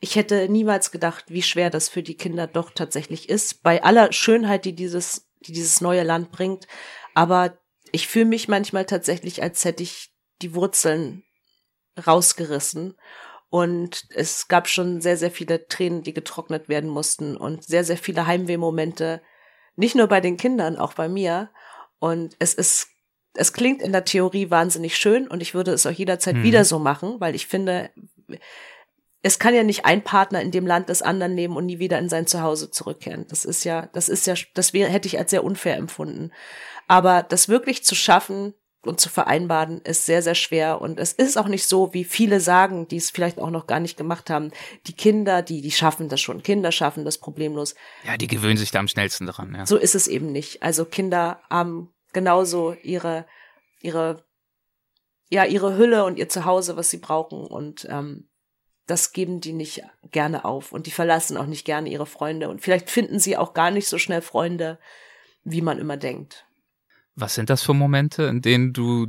[0.00, 3.62] Ich hätte niemals gedacht, wie schwer das für die Kinder doch tatsächlich ist.
[3.62, 6.66] Bei aller Schönheit, die dieses, die dieses neue Land bringt.
[7.12, 7.58] Aber
[7.92, 11.24] ich fühle mich manchmal tatsächlich, als hätte ich die Wurzeln
[12.06, 12.96] rausgerissen.
[13.50, 17.98] Und es gab schon sehr, sehr viele Tränen, die getrocknet werden mussten und sehr, sehr
[17.98, 19.20] viele Heimwehmomente.
[19.76, 21.50] Nicht nur bei den Kindern, auch bei mir.
[21.98, 22.94] Und es ist
[23.38, 26.42] es klingt in der Theorie wahnsinnig schön und ich würde es auch jederzeit Mhm.
[26.42, 27.90] wieder so machen, weil ich finde,
[29.22, 31.98] es kann ja nicht ein Partner in dem Land des anderen leben und nie wieder
[31.98, 33.26] in sein Zuhause zurückkehren.
[33.28, 36.32] Das ist ja, das ist ja, das wäre, hätte ich als sehr unfair empfunden.
[36.86, 40.80] Aber das wirklich zu schaffen und zu vereinbaren, ist sehr, sehr schwer.
[40.80, 43.80] Und es ist auch nicht so, wie viele sagen, die es vielleicht auch noch gar
[43.80, 44.52] nicht gemacht haben.
[44.86, 46.42] Die Kinder, die, die schaffen das schon.
[46.42, 47.74] Kinder schaffen das problemlos.
[48.04, 49.54] Ja, die gewöhnen sich da am schnellsten dran.
[49.54, 49.66] Ja.
[49.66, 50.62] So ist es eben nicht.
[50.62, 53.26] Also Kinder haben genauso ihre,
[53.80, 54.24] ihre,
[55.30, 57.46] ja, ihre Hülle und ihr Zuhause, was sie brauchen.
[57.46, 58.28] Und ähm,
[58.86, 60.72] das geben die nicht gerne auf.
[60.72, 62.48] Und die verlassen auch nicht gerne ihre Freunde.
[62.48, 64.80] Und vielleicht finden sie auch gar nicht so schnell Freunde,
[65.44, 66.44] wie man immer denkt.
[67.14, 69.06] Was sind das für Momente, in denen du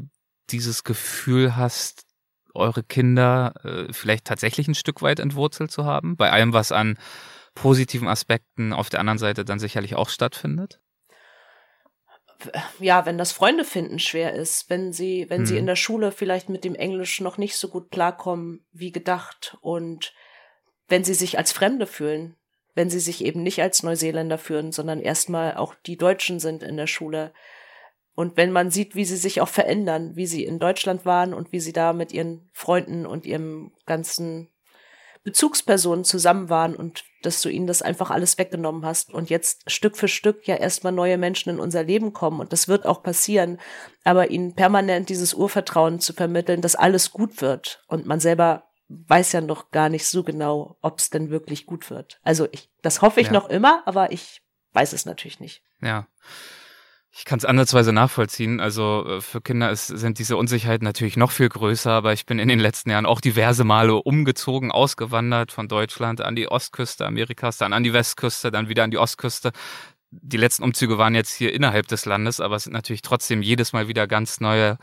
[0.51, 2.05] dieses Gefühl hast,
[2.53, 6.16] eure Kinder äh, vielleicht tatsächlich ein Stück weit entwurzelt zu haben?
[6.16, 6.99] Bei allem, was an
[7.55, 10.80] positiven Aspekten auf der anderen Seite dann sicherlich auch stattfindet?
[12.80, 15.46] Ja, wenn das Freunde finden schwer ist, wenn sie, wenn Hm.
[15.46, 19.58] sie in der Schule vielleicht mit dem Englisch noch nicht so gut klarkommen wie gedacht
[19.62, 20.14] und
[20.88, 22.36] wenn sie sich als Fremde fühlen,
[22.76, 26.78] wenn sie sich eben nicht als Neuseeländer fühlen, sondern erstmal auch die Deutschen sind in
[26.78, 27.34] der Schule.
[28.16, 31.52] Und wenn man sieht, wie sie sich auch verändern, wie sie in Deutschland waren und
[31.52, 34.50] wie sie da mit ihren Freunden und ihrem ganzen
[35.24, 39.97] Bezugspersonen zusammen waren und dass du ihnen das einfach alles weggenommen hast und jetzt Stück
[39.97, 43.59] für Stück ja erstmal neue Menschen in unser Leben kommen und das wird auch passieren,
[44.03, 49.34] aber ihnen permanent dieses Urvertrauen zu vermitteln, dass alles gut wird und man selber weiß
[49.34, 52.20] ja noch gar nicht so genau, ob es denn wirklich gut wird.
[52.24, 53.34] Also ich, das hoffe ich Ja.
[53.34, 54.41] noch immer, aber ich
[54.74, 55.61] weiß es natürlich nicht.
[55.82, 56.07] Ja.
[57.12, 58.60] Ich kann es ansatzweise nachvollziehen.
[58.60, 62.39] Also äh, für Kinder ist, sind diese Unsicherheiten natürlich noch viel größer, aber ich bin
[62.39, 67.57] in den letzten Jahren auch diverse Male umgezogen, ausgewandert von Deutschland an die Ostküste Amerikas,
[67.57, 69.51] dann an die Westküste, dann wieder an die Ostküste.
[70.12, 73.74] Die letzten Umzüge waren jetzt hier innerhalb des Landes, aber es sind natürlich trotzdem jedes
[73.74, 74.78] Mal wieder ganz neue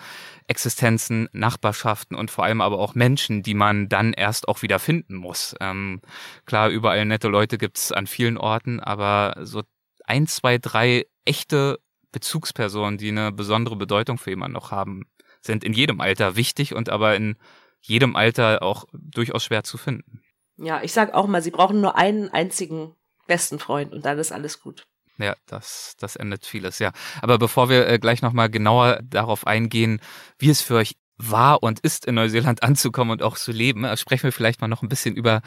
[0.47, 5.16] Existenzen, Nachbarschaften und vor allem aber auch Menschen, die man dann erst auch wieder finden
[5.16, 5.57] muss.
[5.61, 6.01] Ähm,
[6.45, 9.62] klar, überall nette Leute gibt's an vielen Orten, aber so
[10.07, 11.81] ein, zwei, drei echte
[12.17, 15.05] Bezugspersonen, die eine besondere Bedeutung für jemanden noch haben,
[15.43, 17.37] sind in jedem Alter wichtig und aber in
[17.83, 20.23] jedem Alter auch durchaus schwer zu finden.
[20.57, 22.95] Ja, ich sag auch mal, sie brauchen nur einen einzigen
[23.27, 24.87] besten Freund und dann ist alles gut.
[25.19, 26.93] Ja, das, das endet vieles, ja.
[27.21, 30.01] Aber bevor wir äh, gleich nochmal genauer darauf eingehen,
[30.39, 33.99] wie es für euch war und ist, in Neuseeland anzukommen und auch zu leben, äh,
[33.99, 35.43] sprechen wir vielleicht mal noch ein bisschen über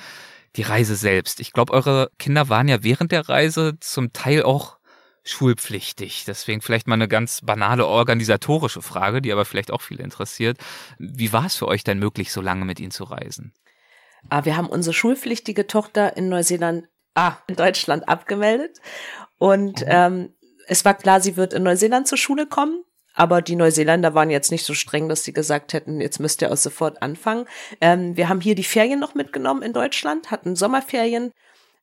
[0.56, 1.40] die Reise selbst.
[1.40, 4.79] Ich glaube, eure Kinder waren ja während der Reise zum Teil auch
[5.30, 6.26] schulpflichtig.
[6.26, 10.58] Deswegen vielleicht mal eine ganz banale organisatorische Frage, die aber vielleicht auch viele interessiert.
[10.98, 13.54] Wie war es für euch denn möglich, so lange mit ihnen zu reisen?
[14.30, 18.80] Ah, wir haben unsere schulpflichtige Tochter in Neuseeland, ah, in Deutschland abgemeldet.
[19.38, 20.34] Und ähm,
[20.68, 22.84] es war klar, sie wird in Neuseeland zur Schule kommen.
[23.16, 26.52] Aber die Neuseeländer waren jetzt nicht so streng, dass sie gesagt hätten, jetzt müsst ihr
[26.54, 27.48] auch sofort anfangen.
[27.82, 31.34] Ähm, wir haben hier die Ferien noch mitgenommen in Deutschland, hatten Sommerferien,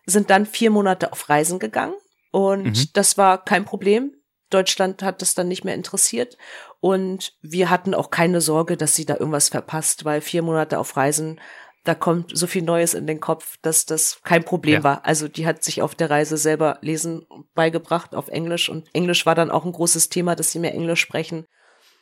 [0.07, 1.95] sind dann vier Monate auf Reisen gegangen.
[2.37, 2.89] Und Mhm.
[2.93, 4.15] das war kein Problem.
[4.51, 6.37] Deutschland hat das dann nicht mehr interessiert.
[6.81, 10.99] Und wir hatten auch keine Sorge, dass sie da irgendwas verpasst, weil vier Monate auf
[10.99, 11.41] Reisen,
[11.85, 14.85] da kommt so viel Neues in den Kopf, dass das kein Problem Ja.
[14.85, 15.07] war.
[15.07, 17.25] Also die hat sich auf der Reise selber lesen
[17.55, 21.01] beigebracht auf Englisch und Englisch war dann auch ein großes Thema, dass sie mehr Englisch
[21.01, 21.47] sprechen.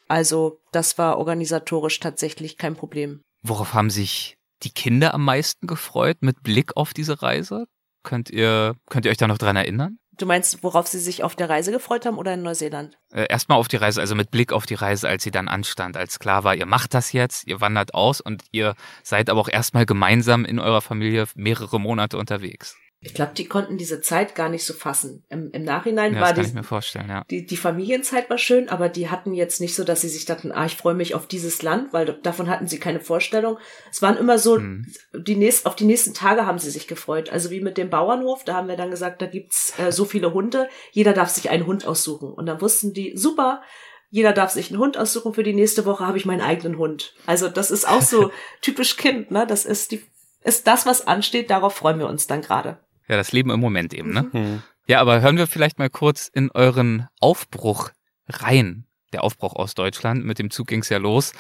[0.08, 3.22] Also das war organisatorisch tatsächlich kein Problem.
[3.44, 7.66] Worauf haben sich die Kinder am meisten gefreut mit Blick auf diese Reise?
[8.02, 9.98] Könnt ihr, könnt ihr euch da noch dran erinnern?
[10.16, 12.96] Du meinst, worauf sie sich auf der Reise gefreut haben oder in Neuseeland?
[13.12, 15.96] Äh, Erstmal auf die Reise, also mit Blick auf die Reise, als sie dann anstand,
[15.96, 19.48] als klar war, ihr macht das jetzt, ihr wandert aus und ihr seid aber auch
[19.48, 22.76] erstmal gemeinsam in eurer Familie mehrere Monate unterwegs.
[23.04, 25.24] Ich glaube, die konnten diese Zeit gar nicht so fassen.
[25.28, 27.24] Im, im Nachhinein Ja, war das die, ich mir vorstellen, ja.
[27.30, 30.52] die, die Familienzeit war schön, aber die hatten jetzt nicht so, dass sie sich dachten,
[30.52, 33.58] ah, ich freue mich auf dieses Land, weil davon hatten sie keine Vorstellung.
[33.90, 34.86] Es waren immer so, Mhm.
[35.12, 37.30] die nächst, auf die nächsten Tage haben sie sich gefreut.
[37.30, 40.32] Also wie mit dem Bauernhof, da haben wir dann gesagt, da gibt's äh, so viele
[40.32, 42.32] Hunde, jeder darf sich einen Hund aussuchen.
[42.32, 43.62] Und dann wussten die, super,
[44.10, 47.14] jeder darf sich einen Hund aussuchen, für die nächste Woche habe ich meinen eigenen Hund.
[47.26, 48.30] Also das ist auch so
[48.62, 49.44] typisch Kind, ne?
[49.46, 50.02] Das ist die,
[50.42, 52.78] ist das, was ansteht, darauf freuen wir uns dann gerade.
[53.08, 54.28] Ja, das Leben im Moment eben, ne?
[54.32, 54.62] Hm.
[54.86, 57.90] Ja, aber hören wir vielleicht mal kurz in euren Aufbruch
[58.28, 58.86] rein.
[59.12, 61.32] Der Aufbruch aus Deutschland, mit dem Zug ging's ja los.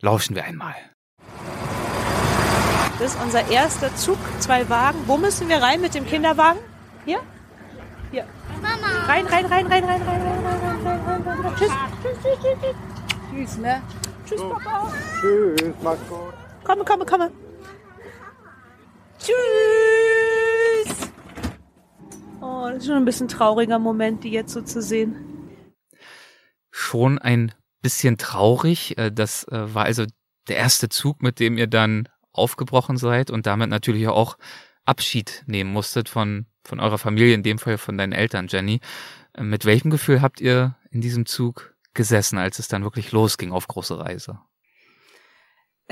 [0.00, 0.74] Lauschen wir einmal.
[2.98, 4.98] Das ist unser erster Zug, zwei Wagen.
[5.06, 6.60] Wo müssen wir rein mit dem Kinderwagen?
[7.04, 7.20] Hier?
[8.12, 8.26] Hier.
[8.60, 9.06] Mama.
[9.06, 11.56] Rein, rein, rein, rein, rein, rein, rein, rein, rein, rein, rein, rein, rein.
[11.56, 11.72] Tschüss.
[12.02, 12.76] Tschüss, tschüss, tschüss, tschüss.
[13.30, 13.82] Tschüss, ne?
[14.26, 14.92] Tschüss, Papa.
[15.20, 16.34] Tschüss, mach's gut.
[16.64, 17.30] Komme, komme, komme.
[19.18, 20.11] Tschüss.
[22.42, 25.14] Oh, das ist schon ein bisschen trauriger Moment, die jetzt so zu sehen.
[26.72, 28.98] Schon ein bisschen traurig.
[28.98, 30.04] Äh, Das äh, war also
[30.48, 34.38] der erste Zug, mit dem ihr dann aufgebrochen seid und damit natürlich auch
[34.84, 38.80] Abschied nehmen musstet von, von eurer Familie, in dem Fall von deinen Eltern, Jenny.
[39.34, 43.52] Äh, Mit welchem Gefühl habt ihr in diesem Zug gesessen, als es dann wirklich losging
[43.52, 44.40] auf große Reise?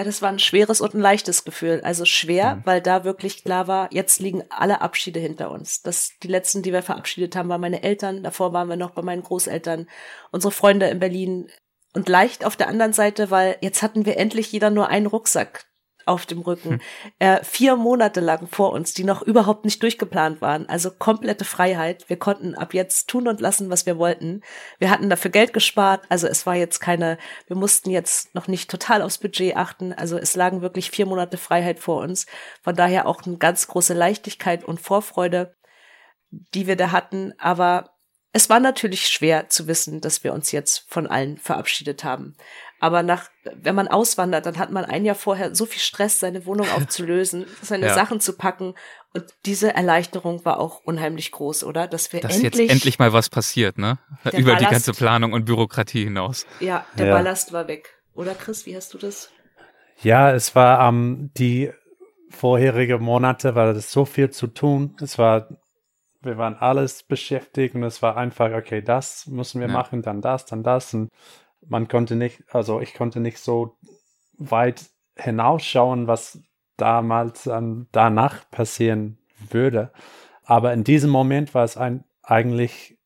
[0.01, 1.83] Ja, das war ein schweres und ein leichtes Gefühl.
[1.85, 2.61] Also schwer, Mhm.
[2.65, 5.83] weil da wirklich klar war, jetzt liegen alle Abschiede hinter uns.
[5.83, 8.23] Das, die letzten, die wir verabschiedet haben, waren meine Eltern.
[8.23, 9.87] Davor waren wir noch bei meinen Großeltern,
[10.31, 11.51] unsere Freunde in Berlin.
[11.93, 15.67] Und leicht auf der anderen Seite, weil jetzt hatten wir endlich jeder nur einen Rucksack
[16.07, 16.81] auf dem Rücken.
[17.19, 20.69] Äh, vier Monate lang vor uns, die noch überhaupt nicht durchgeplant waren.
[20.69, 22.09] Also komplette Freiheit.
[22.09, 24.43] Wir konnten ab jetzt tun und lassen, was wir wollten.
[24.79, 26.05] Wir hatten dafür Geld gespart.
[26.09, 29.93] Also es war jetzt keine, wir mussten jetzt noch nicht total aufs Budget achten.
[29.93, 32.27] Also es lagen wirklich vier Monate Freiheit vor uns.
[32.63, 35.55] Von daher auch eine ganz große Leichtigkeit und Vorfreude,
[36.31, 37.35] die wir da hatten.
[37.39, 37.91] Aber
[38.33, 42.37] es war natürlich schwer zu wissen, dass wir uns jetzt von allen verabschiedet haben.
[42.81, 46.47] Aber nach, wenn man auswandert, dann hat man ein Jahr vorher so viel Stress, seine
[46.47, 47.95] Wohnung aufzulösen, seine ja.
[47.95, 48.75] Sachen zu packen.
[49.13, 51.87] Und diese Erleichterung war auch unheimlich groß, oder?
[51.87, 53.99] Dass wir Dass endlich, jetzt endlich mal was passiert, ne?
[54.25, 56.47] Über Ballast, die ganze Planung und Bürokratie hinaus.
[56.61, 57.15] Ja, der ja.
[57.15, 58.01] Ballast war weg.
[58.15, 59.31] Oder Chris, wie hast du das?
[60.03, 61.71] Ja, es war ähm, die
[62.31, 64.97] vorherige Monate war das so viel zu tun.
[65.01, 65.49] Es war
[66.23, 69.73] wir waren alles beschäftigt und es war einfach, okay, das müssen wir ja.
[69.73, 70.93] machen, dann das, dann das.
[70.95, 71.09] Und
[71.67, 73.77] man konnte nicht, also ich konnte nicht so
[74.39, 74.87] weit
[75.17, 76.41] hinausschauen, was
[76.77, 79.19] damals ähm, danach passieren
[79.51, 79.93] würde.
[80.45, 82.99] Aber in diesem Moment war es ein, eigentlich,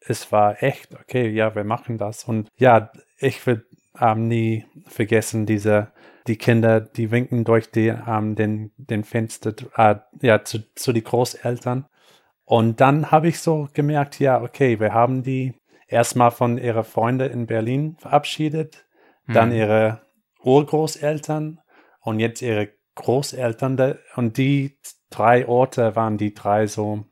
[0.00, 2.24] es war echt, okay, ja, wir machen das.
[2.24, 3.64] Und ja, ich will
[4.00, 5.92] ähm, nie vergessen, diese,
[6.26, 11.04] die Kinder, die winken durch die, ähm, den, den Fenster, äh, ja, zu, zu die
[11.04, 11.86] Großeltern.
[12.44, 15.54] Und dann habe ich so gemerkt, ja, okay, wir haben die
[15.86, 18.84] erstmal von ihrer Freunde in Berlin verabschiedet,
[19.26, 19.32] mhm.
[19.32, 20.02] dann ihre
[20.42, 21.60] Urgroßeltern
[22.00, 23.98] und jetzt ihre Großeltern.
[24.16, 24.78] Und die
[25.10, 27.04] drei Orte waren die drei so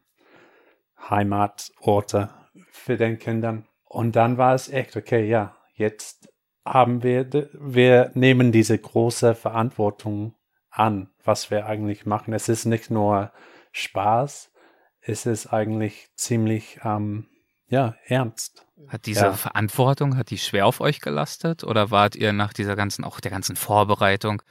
[1.10, 2.30] Heimatorte
[2.70, 3.66] für den Kindern.
[3.84, 6.28] Und dann war es echt, okay, ja, jetzt
[6.64, 10.34] haben wir, wir nehmen diese große Verantwortung
[10.70, 12.32] an, was wir eigentlich machen.
[12.32, 13.32] Es ist nicht nur
[13.72, 14.52] Spaß,
[15.00, 17.26] ist es eigentlich ziemlich ähm,
[17.72, 18.66] ja, ernst.
[18.86, 19.32] Hat diese ja.
[19.32, 23.30] Verantwortung, hat die schwer auf euch gelastet oder wart ihr nach dieser ganzen, auch der
[23.30, 24.42] ganzen Vorbereitung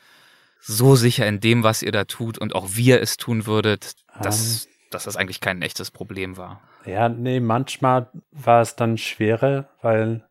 [0.60, 3.94] so sicher in dem, was ihr da tut und auch wie ihr es tun würdet,
[4.22, 4.90] dass, um, ähm.
[4.90, 6.62] dass das eigentlich kein echtes Problem war?
[6.86, 10.28] Ja, nee, manchmal war es dann schwerer, weil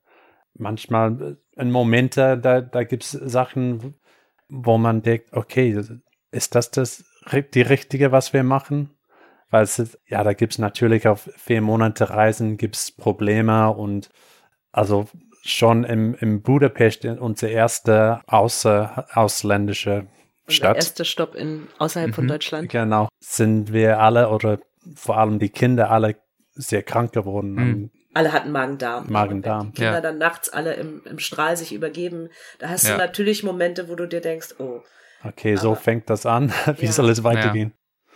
[0.55, 3.95] manchmal äh, in Momente, da, da gibt es Sachen,
[4.49, 5.81] wo man denkt, okay,
[6.33, 7.05] ist das das
[7.55, 8.91] die richtige, was wir machen?
[9.51, 14.11] Weil es ist, ja, da gibt es natürlich auf vier Monate Reisen gibt's Probleme und
[14.73, 15.09] also
[15.43, 20.07] schon im, im Budapest unsere erste außer, ausländische
[20.49, 20.71] Stadt.
[20.71, 22.15] Der erste Stopp in, außerhalb mhm.
[22.15, 22.69] von Deutschland.
[22.69, 23.09] Genau.
[23.21, 24.59] Sind wir alle oder
[24.95, 26.17] vor allem die Kinder alle
[26.53, 27.53] sehr krank geworden.
[27.55, 27.91] Mhm.
[28.13, 29.07] Alle hatten Magen-Darm.
[29.09, 29.69] Magen-Darm.
[29.69, 30.01] Die Kinder ja.
[30.01, 32.29] dann nachts alle im, im Strahl sich übergeben.
[32.59, 32.93] Da hast ja.
[32.93, 34.83] du natürlich Momente, wo du dir denkst, oh.
[35.23, 36.53] Okay, so fängt das an.
[36.79, 36.93] Wie ja.
[36.93, 37.73] soll es weitergehen?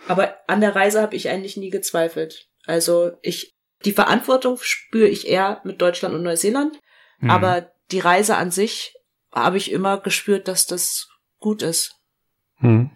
[0.07, 2.47] Aber an der Reise habe ich eigentlich nie gezweifelt.
[2.65, 6.79] Also ich, die Verantwortung spüre ich eher mit Deutschland und Neuseeland.
[7.19, 7.31] Mhm.
[7.31, 8.93] Aber die Reise an sich
[9.33, 11.95] habe ich immer gespürt, dass das gut ist.
[12.59, 12.91] Mhm.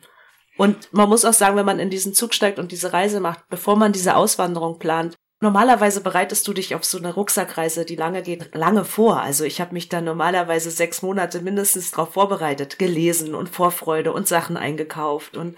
[0.57, 3.47] Und man muss auch sagen, wenn man in diesen Zug steigt und diese Reise macht,
[3.49, 8.23] bevor man diese Auswanderung plant, normalerweise bereitest du dich auf so eine Rucksackreise, die lange
[8.23, 9.21] geht, lange vor.
[9.21, 14.27] Also ich habe mich da normalerweise sechs Monate mindestens drauf vorbereitet, gelesen und Vorfreude und
[14.27, 15.57] Sachen eingekauft und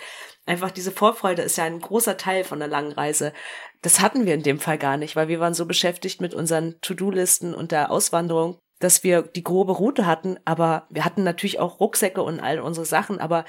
[0.51, 3.31] einfach diese Vorfreude ist ja ein großer Teil von der langen Reise.
[3.81, 6.75] Das hatten wir in dem Fall gar nicht, weil wir waren so beschäftigt mit unseren
[6.81, 11.79] To-Do-Listen und der Auswanderung, dass wir die grobe Route hatten, aber wir hatten natürlich auch
[11.79, 13.45] Rucksäcke und all unsere Sachen, aber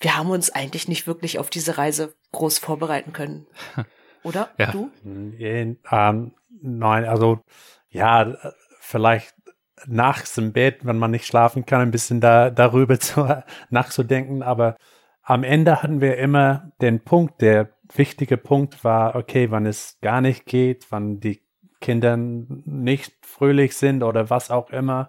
[0.00, 3.46] wir haben uns eigentlich nicht wirklich auf diese Reise groß vorbereiten können.
[4.22, 4.48] Oder?
[4.58, 4.72] Ja.
[4.72, 4.90] Du?
[5.04, 6.32] Ähm,
[6.62, 7.40] nein, also
[7.90, 8.34] ja,
[8.80, 9.34] vielleicht
[9.86, 14.76] nachts im Bett, wenn man nicht schlafen kann, ein bisschen da, darüber zu, nachzudenken, aber
[15.26, 20.20] am Ende hatten wir immer den Punkt, der wichtige Punkt war, okay, wann es gar
[20.20, 21.42] nicht geht, wann die
[21.80, 25.08] Kinder nicht fröhlich sind oder was auch immer,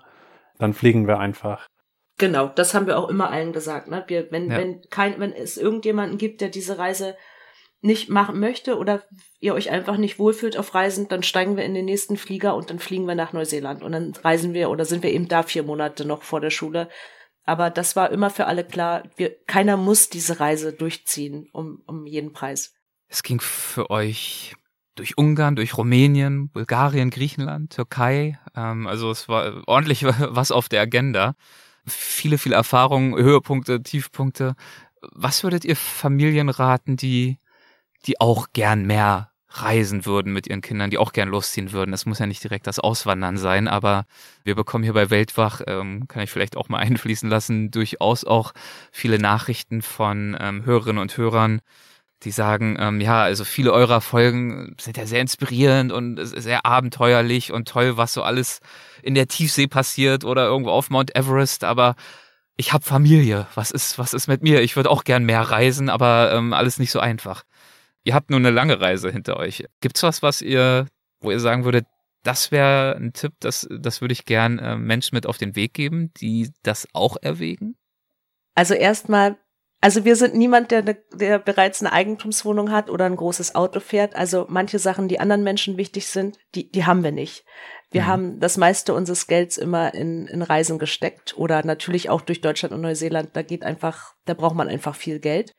[0.57, 1.68] dann fliegen wir einfach.
[2.18, 3.89] Genau, das haben wir auch immer allen gesagt.
[3.89, 4.03] Ne?
[4.07, 4.57] Wir, wenn, ja.
[4.57, 7.15] wenn, kein, wenn es irgendjemanden gibt, der diese Reise
[7.82, 9.03] nicht machen möchte oder
[9.39, 12.72] ihr euch einfach nicht wohlfühlt auf Reisen, dann steigen wir in den nächsten Flieger und
[12.72, 15.61] dann fliegen wir nach Neuseeland und dann reisen wir oder sind wir eben da vier
[15.61, 16.89] Monate noch vor der Schule
[17.47, 22.05] aber das war immer für alle klar, wir, keiner muss diese Reise durchziehen um, um
[22.05, 22.75] jeden Preis.
[23.07, 24.53] Es ging für euch
[24.95, 28.37] durch Ungarn, durch Rumänien, Bulgarien, Griechenland, Türkei.
[28.53, 31.35] Ähm, also es war ordentlich was auf der Agenda.
[31.85, 34.55] Viele, viele Erfahrungen, Höhepunkte, Tiefpunkte.
[35.01, 37.37] Was würdet ihr Familien raten, die,
[38.05, 39.31] die auch gern mehr
[39.61, 41.91] reisen würden mit ihren Kindern, die auch gern losziehen würden.
[41.91, 44.05] Das muss ja nicht direkt das Auswandern sein, aber
[44.43, 48.53] wir bekommen hier bei Weltwach, ähm, kann ich vielleicht auch mal einfließen lassen, durchaus auch
[48.91, 51.61] viele Nachrichten von ähm, Hörerinnen und Hörern,
[52.23, 57.51] die sagen, ähm, ja, also viele eurer Folgen sind ja sehr inspirierend und sehr abenteuerlich
[57.51, 58.59] und toll, was so alles
[59.03, 61.95] in der Tiefsee passiert oder irgendwo auf Mount Everest, aber
[62.57, 63.45] ich habe Familie.
[63.53, 64.61] Was ist, was ist mit mir?
[64.61, 67.43] Ich würde auch gern mehr reisen, aber ähm, alles nicht so einfach.
[68.07, 69.65] Ihr habt nur eine lange Reise hinter euch.
[69.81, 70.87] Gibt's was, was ihr,
[71.19, 71.87] wo ihr sagen würdet,
[72.23, 75.73] das wäre ein Tipp, das, das würde ich gern äh, Menschen mit auf den Weg
[75.73, 77.75] geben, die das auch erwägen?
[78.55, 79.37] Also erstmal
[79.79, 83.81] Also wir sind niemand, der, ne, der bereits eine Eigentumswohnung hat oder ein großes Auto
[83.81, 84.15] fährt.
[84.15, 87.43] Also manche Sachen, die anderen Menschen wichtig sind, die, die haben wir nicht.
[87.91, 88.07] Wir mhm.
[88.07, 92.73] haben das meiste unseres Gelds immer in, in Reisen gesteckt oder natürlich auch durch Deutschland
[92.73, 93.31] und Neuseeland.
[93.33, 95.53] Da geht einfach, da braucht man einfach viel Geld.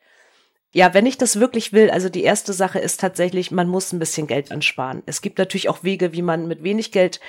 [0.71, 3.99] Ja, wenn ich das wirklich will, also die erste Sache ist tatsächlich, man muss ein
[3.99, 5.01] bisschen Geld ansparen.
[5.07, 7.19] Es gibt natürlich auch Wege, wie man mit wenig Geld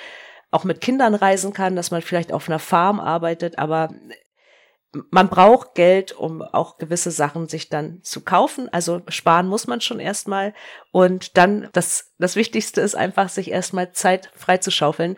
[0.51, 3.89] auch mit Kindern reisen kann, dass man vielleicht auf einer Farm arbeitet, aber
[5.09, 8.67] man braucht Geld, um auch gewisse Sachen sich dann zu kaufen.
[8.73, 10.53] Also sparen muss man schon erstmal.
[10.91, 15.17] Und dann das, das Wichtigste ist einfach, sich erstmal Zeit freizuschaufeln.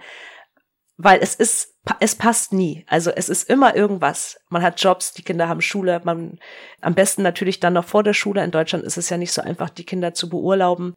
[0.98, 2.86] Weil es ist, es passt nie.
[2.88, 4.40] Also es ist immer irgendwas.
[4.50, 6.40] Man hat Jobs, die Kinder haben Schule, man,
[6.82, 8.44] am besten natürlich dann noch vor der Schule.
[8.44, 10.96] In Deutschland ist es ja nicht so einfach, die Kinder zu beurlauben.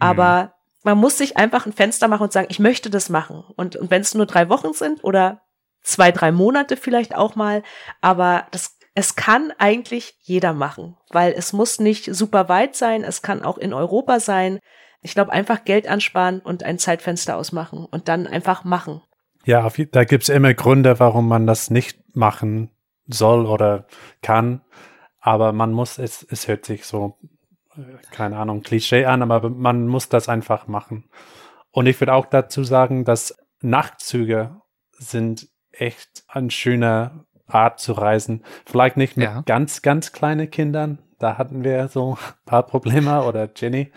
[0.00, 0.50] Aber mhm.
[0.82, 3.44] man muss sich einfach ein Fenster machen und sagen, ich möchte das machen.
[3.56, 5.42] Und, und wenn es nur drei Wochen sind oder
[5.82, 7.62] zwei, drei Monate vielleicht auch mal,
[8.00, 13.22] aber das, es kann eigentlich jeder machen, weil es muss nicht super weit sein, es
[13.22, 14.58] kann auch in Europa sein.
[15.00, 19.02] Ich glaube, einfach Geld ansparen und ein Zeitfenster ausmachen und dann einfach machen.
[19.44, 22.70] Ja, da gibt's immer Gründe, warum man das nicht machen
[23.06, 23.86] soll oder
[24.22, 24.62] kann.
[25.20, 27.18] Aber man muss, es, es hört sich so,
[27.76, 31.08] äh, keine Ahnung, Klischee an, aber man muss das einfach machen.
[31.70, 34.60] Und ich würde auch dazu sagen, dass Nachtzüge
[34.92, 38.44] sind echt eine schöne Art zu reisen.
[38.64, 39.42] Vielleicht nicht mit ja.
[39.42, 40.98] ganz, ganz kleinen Kindern.
[41.18, 43.92] Da hatten wir so ein paar Probleme oder Jenny.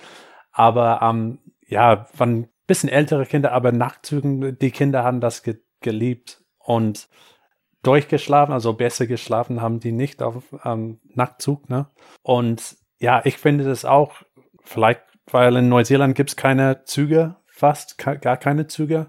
[0.52, 6.44] Aber ähm, ja, von bisschen ältere Kinder, aber Nachtzügen, die Kinder haben das ge geliebt
[6.58, 7.08] und
[7.84, 11.70] durchgeschlafen, also besser geschlafen haben die nicht auf ähm, Nachtzug.
[11.70, 11.88] Ne?
[12.24, 14.24] Und ja, ich finde das auch,
[14.64, 15.02] vielleicht,
[15.32, 19.08] weil in Neuseeland gibt es keine Züge, fast gar keine Züge.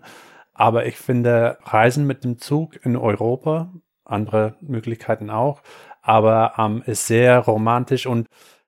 [0.52, 3.72] Aber ich finde Reisen mit dem Zug in Europa,
[4.04, 5.62] andere Möglichkeiten auch,
[6.02, 8.26] aber ähm, ist sehr romantisch und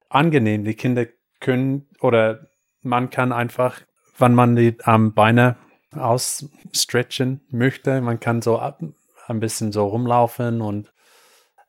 [0.08, 0.64] angenehm.
[0.64, 1.06] Die Kinder
[1.40, 2.46] können oder
[2.82, 3.80] man kann einfach,
[4.20, 5.56] wenn man die ähm, Beine
[5.92, 8.80] ausstretchen möchte, man kann so ab,
[9.26, 10.92] ein bisschen so rumlaufen und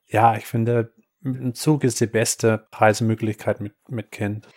[0.08, 0.94] ja, ich finde,
[1.24, 4.48] ein Zug ist die beste Reisemöglichkeit mit, mit Kind.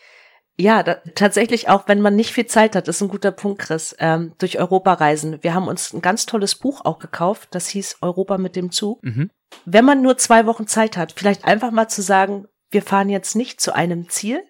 [0.56, 3.94] Ja, da, tatsächlich auch, wenn man nicht viel Zeit hat, ist ein guter Punkt, Chris,
[3.98, 5.42] ähm, durch Europa reisen.
[5.42, 9.02] Wir haben uns ein ganz tolles Buch auch gekauft, das hieß Europa mit dem Zug.
[9.02, 9.30] Mhm.
[9.64, 13.34] Wenn man nur zwei Wochen Zeit hat, vielleicht einfach mal zu sagen, wir fahren jetzt
[13.34, 14.42] nicht zu einem Ziel,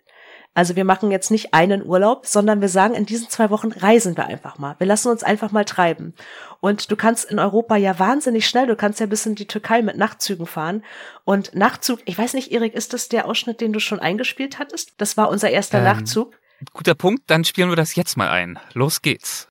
[0.55, 4.17] also wir machen jetzt nicht einen Urlaub, sondern wir sagen, in diesen zwei Wochen reisen
[4.17, 4.77] wir einfach mal.
[4.79, 6.15] Wir lassen uns einfach mal treiben.
[6.61, 9.83] Und du kannst in Europa ja wahnsinnig schnell, du kannst ja bis in die Türkei
[9.83, 10.85] mit Nachtzügen fahren.
[11.25, 14.93] Und Nachtzug, ich weiß nicht, Erik, ist das der Ausschnitt, den du schon eingespielt hattest?
[14.99, 16.39] Das war unser erster ähm, Nachtzug.
[16.73, 18.59] Guter Punkt, dann spielen wir das jetzt mal ein.
[18.75, 19.49] Los geht's.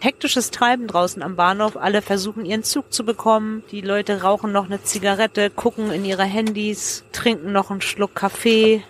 [0.00, 1.76] Hektisches Treiben draußen am Bahnhof.
[1.76, 3.64] Alle versuchen ihren Zug zu bekommen.
[3.72, 8.84] Die Leute rauchen noch eine Zigarette, gucken in ihre Handys, trinken noch einen Schluck Kaffee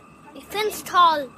[0.49, 1.31] find's toll.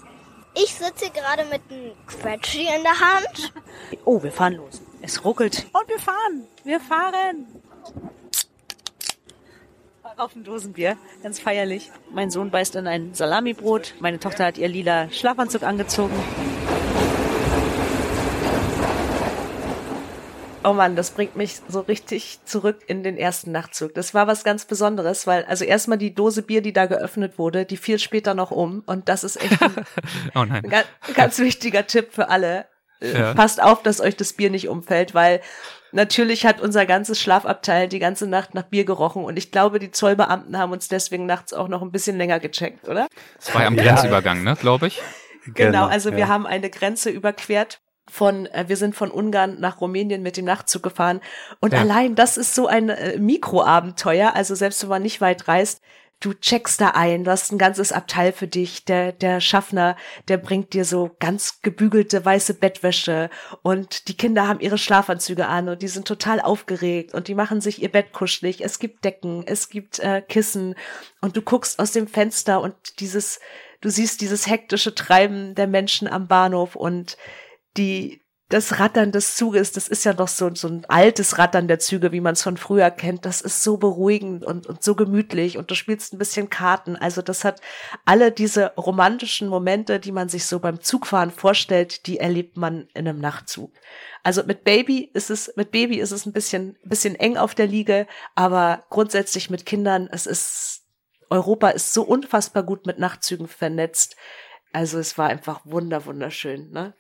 [0.55, 3.53] Ich sitze gerade mit einem Quetschi in der Hand.
[4.05, 4.81] Oh, wir fahren los.
[5.03, 5.67] Es ruckelt.
[5.73, 6.47] Und wir fahren.
[6.65, 7.47] Wir fahren.
[10.17, 10.97] Auf ein Dosenbier.
[11.23, 11.91] Ganz feierlich.
[12.13, 13.95] Mein Sohn beißt in ein Salamibrot.
[14.01, 16.15] Meine Tochter hat ihr lila Schlafanzug angezogen.
[20.63, 23.95] Oh Mann, das bringt mich so richtig zurück in den ersten Nachtzug.
[23.95, 27.65] Das war was ganz Besonderes, weil also erstmal die Dose Bier, die da geöffnet wurde,
[27.65, 29.75] die fiel später noch um und das ist echt ein,
[30.35, 32.67] oh ein ganz, ganz, wichtiger Tipp für alle.
[33.01, 33.35] Äh, ja.
[33.35, 35.41] Passt auf, dass euch das Bier nicht umfällt, weil
[35.93, 39.93] natürlich hat unser ganzes Schlafabteil die ganze Nacht nach Bier gerochen und ich glaube, die
[39.93, 43.07] Zollbeamten haben uns deswegen nachts auch noch ein bisschen länger gecheckt, oder?
[43.37, 45.01] Das war ja am Grenzübergang, ne, glaube ich.
[45.47, 46.19] Genau, genau also ja.
[46.19, 47.81] wir haben eine Grenze überquert
[48.11, 51.21] von, äh, wir sind von Ungarn nach Rumänien mit dem Nachtzug gefahren.
[51.61, 51.81] Und ja.
[51.81, 54.35] allein das ist so ein äh, Mikroabenteuer.
[54.35, 55.83] Also selbst wenn man nicht weit reist,
[56.21, 58.85] du checkst da ein, du hast ein ganzes Abteil für dich.
[58.85, 59.97] Der, der Schaffner,
[60.29, 63.31] der bringt dir so ganz gebügelte weiße Bettwäsche
[63.63, 67.61] und die Kinder haben ihre Schlafanzüge an und die sind total aufgeregt und die machen
[67.61, 68.63] sich ihr Bett kuschelig.
[68.63, 70.75] Es gibt Decken, es gibt äh, Kissen
[71.23, 73.41] und du guckst aus dem Fenster und dieses,
[73.81, 77.17] du siehst dieses hektische Treiben der Menschen am Bahnhof und
[77.77, 81.79] die, das Rattern des Zuges, das ist ja noch so, so ein altes Rattern der
[81.79, 83.25] Züge, wie man es von früher kennt.
[83.25, 86.97] Das ist so beruhigend und, und so gemütlich und du spielst ein bisschen Karten.
[86.97, 87.61] Also das hat
[88.05, 93.07] alle diese romantischen Momente, die man sich so beim Zugfahren vorstellt, die erlebt man in
[93.07, 93.73] einem Nachtzug.
[94.25, 97.69] Also mit Baby ist es, mit Baby ist es ein bisschen, bisschen eng auf der
[97.69, 100.83] Liege, aber grundsätzlich mit Kindern, es ist,
[101.31, 104.17] Europa ist so unfassbar gut mit Nachtzügen vernetzt.
[104.73, 106.95] Also es war einfach wunder, wunderschön, ne?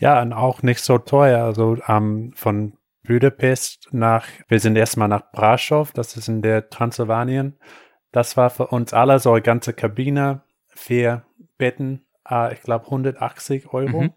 [0.00, 1.44] Ja, und auch nicht so teuer.
[1.44, 2.76] Also ähm, von
[3.06, 7.58] Budapest nach, wir sind erstmal nach Brasov, das ist in der Transsilvanien.
[8.10, 11.24] Das war für uns alle so eine ganze Kabine, vier
[11.58, 14.02] Betten, äh, ich glaube 180 Euro.
[14.02, 14.14] Mhm.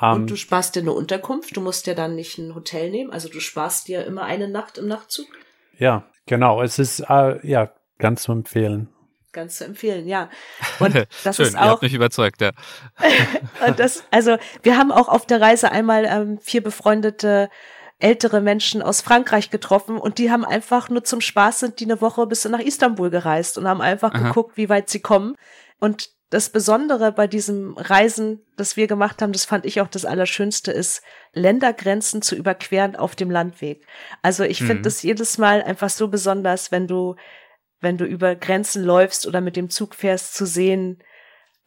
[0.00, 3.10] Ähm, Und du sparst dir eine Unterkunft, du musst ja dann nicht ein Hotel nehmen,
[3.10, 5.26] also du sparst dir immer eine Nacht im Nachtzug.
[5.78, 6.62] ja, genau.
[6.62, 8.88] Es ist äh, ja ganz zu empfehlen.
[9.36, 10.30] Ganz zu empfehlen, ja.
[10.78, 12.52] Und das Schön, ist ihr habt auch, mich überzeugt, ja.
[13.66, 17.50] und das, also wir haben auch auf der Reise einmal ähm, vier befreundete
[17.98, 22.00] ältere Menschen aus Frankreich getroffen und die haben einfach nur zum Spaß sind die eine
[22.00, 24.28] Woche bis nach Istanbul gereist und haben einfach Aha.
[24.28, 25.34] geguckt, wie weit sie kommen.
[25.80, 30.04] Und das Besondere bei diesem Reisen, das wir gemacht haben, das fand ich auch das
[30.06, 33.86] Allerschönste, ist, Ländergrenzen zu überqueren auf dem Landweg.
[34.22, 34.66] Also ich Mhm.
[34.66, 37.16] finde das jedes Mal einfach so besonders, wenn du,
[37.80, 41.02] wenn du über Grenzen läufst oder mit dem Zug fährst, zu sehen,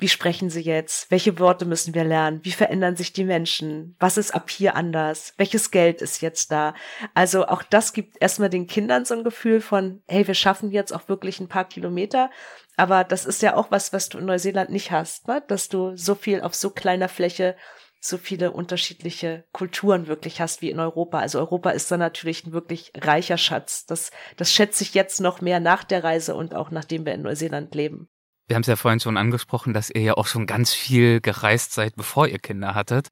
[0.02, 1.12] wie sprechen sie jetzt?
[1.12, 2.40] Welche Worte müssen wir lernen?
[2.44, 3.98] Wie verändern sich die Menschen?
[4.00, 5.34] Was ist ab hier anders?
[5.36, 6.74] Welches Geld ist jetzt da?
[7.14, 10.94] Also auch das gibt erstmal den Kindern so ein Gefühl von, hey, wir schaffen jetzt
[10.94, 12.32] auch wirklich ein paar Kilometer.
[12.78, 15.44] Aber das ist ja auch was, was du in Neuseeland nicht hast, ne?
[15.50, 17.58] dass du so viel auf so kleiner Fläche
[18.00, 21.20] so viele unterschiedliche Kulturen wirklich hast wie in Europa.
[21.20, 23.86] Also Europa ist da natürlich ein wirklich reicher Schatz.
[23.86, 27.22] Das, das schätze ich jetzt noch mehr nach der Reise und auch nachdem wir in
[27.22, 28.08] Neuseeland leben.
[28.48, 31.74] Wir haben es ja vorhin schon angesprochen, dass ihr ja auch schon ganz viel gereist
[31.74, 33.10] seid, bevor ihr Kinder hattet.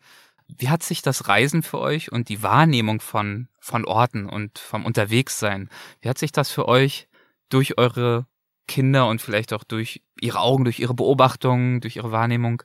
[0.47, 4.85] Wie hat sich das Reisen für euch und die Wahrnehmung von, von Orten und vom
[4.85, 5.69] Unterwegssein,
[6.01, 7.07] wie hat sich das für euch
[7.49, 8.25] durch eure
[8.67, 12.63] Kinder und vielleicht auch durch ihre Augen, durch ihre Beobachtungen, durch ihre Wahrnehmung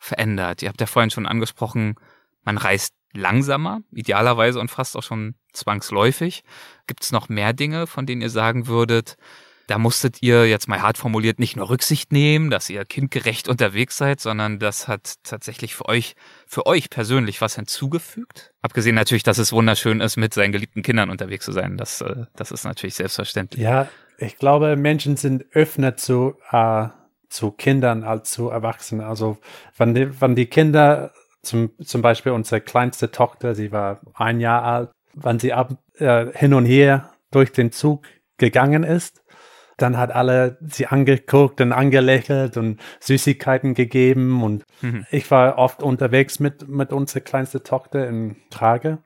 [0.00, 0.62] verändert?
[0.62, 1.94] Ihr habt ja vorhin schon angesprochen,
[2.42, 6.42] man reist langsamer, idealerweise und fast auch schon zwangsläufig.
[6.86, 9.16] Gibt es noch mehr Dinge, von denen ihr sagen würdet,
[9.70, 13.96] da musstet ihr jetzt mal hart formuliert nicht nur Rücksicht nehmen, dass ihr kindgerecht unterwegs
[13.96, 16.16] seid, sondern das hat tatsächlich für euch,
[16.48, 18.52] für euch persönlich was hinzugefügt.
[18.62, 21.76] Abgesehen natürlich, dass es wunderschön ist, mit seinen geliebten Kindern unterwegs zu sein.
[21.76, 23.62] Das, äh, das ist natürlich selbstverständlich.
[23.62, 23.88] Ja,
[24.18, 26.88] ich glaube, Menschen sind öffner zu, äh,
[27.30, 29.06] zu Kindern als zu Erwachsenen.
[29.06, 29.38] Also
[29.76, 31.12] wenn die, wenn die Kinder,
[31.42, 36.26] zum, zum Beispiel unsere kleinste Tochter, sie war ein Jahr alt, wenn sie ab, äh,
[36.34, 38.04] hin und her durch den Zug
[38.36, 39.22] gegangen ist,
[39.76, 45.06] dann hat alle sie angeguckt und angelächelt und Süßigkeiten gegeben und Mhm.
[45.10, 48.98] ich war oft unterwegs mit, mit unserer kleinste Tochter in Trage.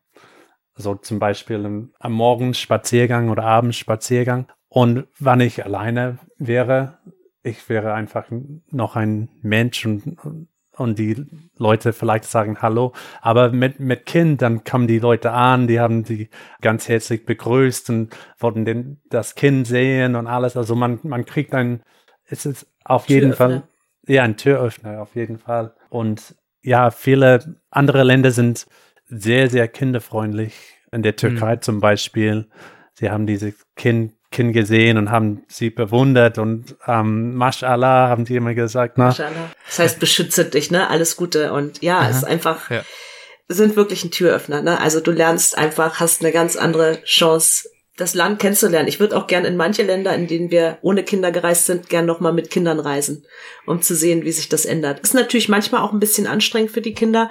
[0.76, 4.48] So zum Beispiel am Morgenspaziergang oder Abendspaziergang.
[4.68, 6.98] Und wenn ich alleine wäre,
[7.44, 8.26] ich wäre einfach
[8.70, 10.16] noch ein Mensch und,
[10.76, 11.24] und die
[11.56, 12.92] Leute vielleicht sagen Hallo.
[13.20, 16.30] Aber mit, mit Kind, dann kommen die Leute an, die haben die
[16.62, 20.56] ganz herzlich begrüßt und wollten den, das Kind sehen und alles.
[20.56, 21.82] Also man, man kriegt ein,
[22.24, 23.60] es ist auf jeden Türöffner.
[23.60, 23.68] Fall,
[24.06, 25.74] ja, ein Türöffner, auf jeden Fall.
[25.90, 28.66] Und ja, viele andere Länder sind
[29.06, 30.54] sehr, sehr kinderfreundlich.
[30.90, 32.48] In der Türkei zum Beispiel.
[32.92, 38.36] Sie haben diese Kind, Kind gesehen und haben sie bewundert und ähm, Mashallah haben sie
[38.36, 39.50] immer gesagt, na, Inshallah.
[39.66, 40.90] Das heißt, beschütze dich, ne?
[40.90, 41.52] Alles Gute.
[41.52, 42.82] Und ja, es ist einfach, Ja.
[43.48, 44.80] sind wirklich ein Türöffner, ne?
[44.80, 48.88] Also du lernst einfach, hast eine ganz andere Chance, das Land kennenzulernen.
[48.88, 52.06] Ich würde auch gern in manche Länder, in denen wir ohne Kinder gereist sind, gern
[52.06, 53.24] nochmal mit Kindern reisen,
[53.66, 54.98] um zu sehen, wie sich das ändert.
[55.00, 57.30] Ist natürlich manchmal auch ein bisschen anstrengend für die Kinder,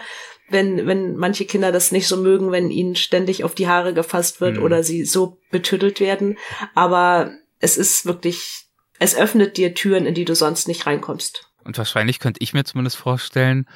[0.49, 4.41] wenn, wenn manche Kinder das nicht so mögen, wenn ihnen ständig auf die Haare gefasst
[4.41, 4.63] wird Mhm.
[4.63, 6.37] oder sie so betüttelt werden.
[6.75, 8.65] Aber es ist wirklich,
[8.99, 11.49] es öffnet dir Türen, in die du sonst nicht reinkommst.
[11.63, 13.67] Und wahrscheinlich könnte ich mir zumindest vorstellen,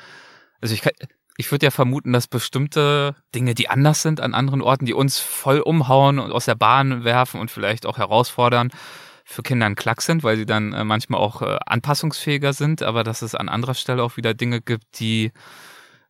[0.61, 0.93] also ich, kann-
[1.37, 5.19] ich würde ja vermuten, dass bestimmte Dinge, die anders sind an anderen Orten, die uns
[5.19, 8.71] voll umhauen und aus der Bahn werfen und vielleicht auch herausfordern,
[9.23, 13.03] für Kinder ein Klack sind, weil sie dann äh, manchmal auch äh, anpassungsfähiger sind, aber
[13.03, 15.31] dass es an anderer Stelle auch wieder Dinge gibt, die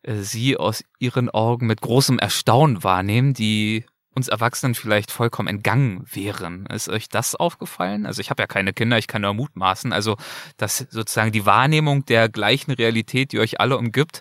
[0.06, 3.84] sie aus ihren Augen mit großem Erstaunen wahrnehmen, die
[4.14, 6.66] uns Erwachsenen vielleicht vollkommen entgangen wären.
[6.66, 8.04] Ist euch das aufgefallen?
[8.04, 9.92] Also ich habe ja keine Kinder, ich kann nur mutmaßen.
[9.92, 10.16] Also
[10.56, 14.20] dass sozusagen die Wahrnehmung der gleichen Realität, die euch alle umgibt,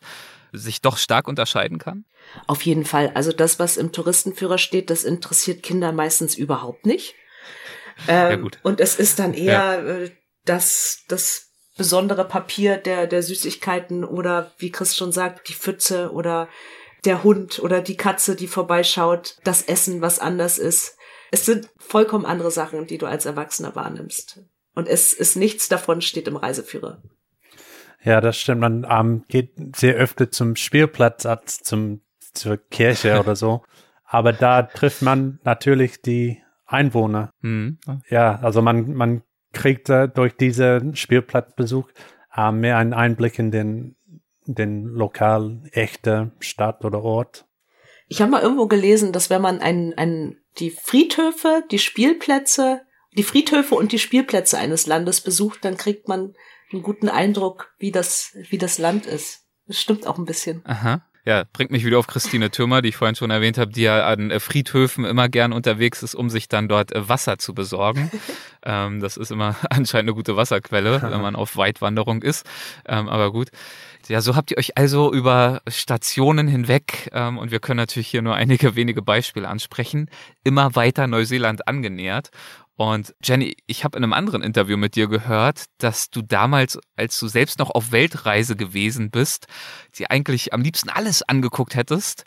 [0.52, 2.06] sich doch stark unterscheiden kann?
[2.46, 3.12] Auf jeden Fall.
[3.16, 7.16] Also das, was im Touristenführer steht, das interessiert Kinder meistens überhaupt nicht.
[8.08, 8.60] Ähm, gut.
[8.64, 10.12] Und es ist dann eher äh,
[10.46, 11.47] das, das
[11.78, 16.48] besondere Papier der, der Süßigkeiten oder wie Chris schon sagt, die Pfütze oder
[17.06, 20.98] der Hund oder die Katze, die vorbeischaut, das Essen, was anders ist.
[21.32, 24.42] Es sind vollkommen andere Sachen, die du als Erwachsener wahrnimmst.
[24.74, 27.02] Und es ist nichts davon steht im Reiseführer.
[28.04, 28.62] Ja, das stimmt.
[28.62, 32.02] Man ähm, geht sehr öfter zum Spielplatz als zum,
[32.34, 33.64] zur Kirche oder so.
[34.06, 37.32] Aber da trifft man natürlich die Einwohner.
[37.42, 37.80] Hm.
[38.10, 39.24] Ja, also man, man
[39.54, 41.90] kriegt äh, durch diesen Spielplatzbesuch
[42.36, 43.96] äh, mehr einen Einblick in den,
[44.46, 47.46] den lokal echte Stadt oder Ort.
[48.08, 52.82] Ich habe mal irgendwo gelesen, dass wenn man ein, ein, die Friedhöfe, die Spielplätze,
[53.18, 56.34] die Friedhöfe und die Spielplätze eines Landes besucht, dann kriegt man
[56.72, 59.46] einen guten Eindruck, wie das, wie das Land ist.
[59.66, 60.62] Das stimmt auch ein bisschen.
[60.66, 61.06] Aha.
[61.28, 64.08] Ja, bringt mich wieder auf Christine Thürmer, die ich vorhin schon erwähnt habe, die ja
[64.08, 68.10] an äh, Friedhöfen immer gern unterwegs ist, um sich dann dort äh, Wasser zu besorgen.
[68.66, 72.48] ähm, das ist immer anscheinend eine gute Wasserquelle, wenn man auf Weitwanderung ist.
[72.88, 73.50] Ähm, aber gut.
[74.08, 78.22] Ja, so habt ihr euch also über Stationen hinweg, ähm, und wir können natürlich hier
[78.22, 80.10] nur einige wenige Beispiele ansprechen,
[80.46, 82.32] immer weiter Neuseeland angenähert.
[82.78, 87.20] Und Jenny, ich habe in einem anderen Interview mit dir gehört, dass du damals, als
[87.20, 89.48] du selbst noch auf Weltreise gewesen bist,
[89.98, 92.24] dir eigentlich am liebsten alles angeguckt hättest.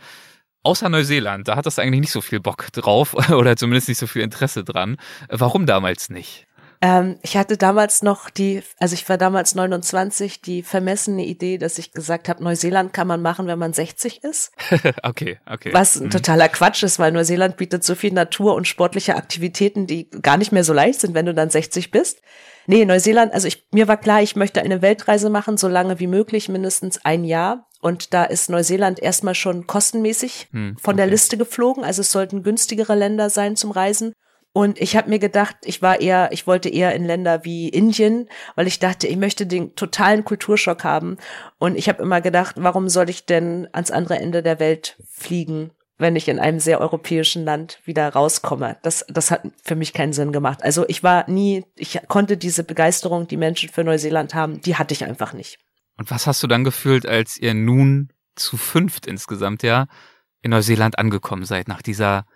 [0.65, 4.09] Außer Neuseeland, da hattest du eigentlich nicht so viel Bock drauf oder zumindest nicht so
[4.09, 4.97] viel Interesse dran.
[5.29, 6.49] Warum damals nicht?
[6.83, 11.79] Ähm, ich hatte damals noch die, also ich war damals 29, die vermessene Idee, dass
[11.79, 14.53] ich gesagt habe, Neuseeland kann man machen, wenn man 60 ist.
[15.03, 15.75] okay, okay.
[15.75, 16.11] Was ein mhm.
[16.11, 20.53] totaler Quatsch ist, weil Neuseeland bietet so viel Natur und sportliche Aktivitäten, die gar nicht
[20.53, 22.23] mehr so leicht sind, wenn du dann 60 bist.
[22.67, 26.07] Nee, Neuseeland, also ich, mir war klar, ich möchte eine Weltreise machen, so lange wie
[26.07, 27.67] möglich, mindestens ein Jahr.
[27.83, 31.85] Und da ist Neuseeland erstmal schon kostenmäßig hm, von der Liste geflogen.
[31.85, 34.13] Also es sollten günstigere Länder sein zum Reisen.
[34.53, 38.29] Und ich habe mir gedacht, ich war eher, ich wollte eher in Länder wie Indien,
[38.57, 41.19] weil ich dachte, ich möchte den totalen Kulturschock haben.
[41.59, 45.71] Und ich habe immer gedacht, warum soll ich denn ans andere Ende der Welt fliegen,
[45.99, 48.77] wenn ich in einem sehr europäischen Land wieder rauskomme?
[48.83, 50.65] Das, das hat für mich keinen Sinn gemacht.
[50.65, 54.95] Also ich war nie, ich konnte diese Begeisterung, die Menschen für Neuseeland haben, die hatte
[54.95, 55.61] ich einfach nicht.
[55.97, 59.87] Und was hast du dann gefühlt, als ihr nun zu fünft insgesamt ja
[60.43, 62.27] in Neuseeland angekommen seid, nach dieser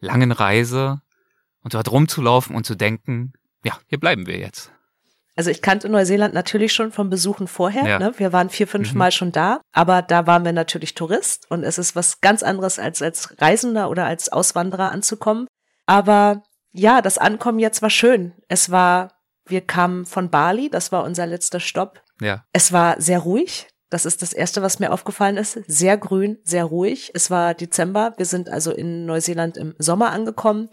[0.00, 1.02] langen Reise?
[1.62, 3.32] Und dort rumzulaufen und zu denken,
[3.64, 4.72] ja, hier bleiben wir jetzt.
[5.34, 7.86] Also ich kannte Neuseeland natürlich schon vom Besuchen vorher.
[7.86, 7.98] Ja.
[7.98, 8.12] Ne?
[8.18, 8.98] Wir waren vier, fünf mhm.
[8.98, 12.78] Mal schon da, aber da waren wir natürlich Tourist und es ist was ganz anderes
[12.78, 15.46] als als Reisender oder als Auswanderer anzukommen.
[15.86, 16.42] Aber
[16.72, 18.32] ja, das Ankommen jetzt war schön.
[18.48, 19.12] Es war,
[19.46, 22.02] wir kamen von Bali, das war unser letzter Stopp.
[22.20, 22.44] Ja.
[22.52, 23.68] Es war sehr ruhig.
[23.88, 25.60] Das ist das erste, was mir aufgefallen ist.
[25.66, 27.10] Sehr grün, sehr ruhig.
[27.14, 28.14] Es war Dezember.
[28.16, 30.70] Wir sind also in Neuseeland im Sommer angekommen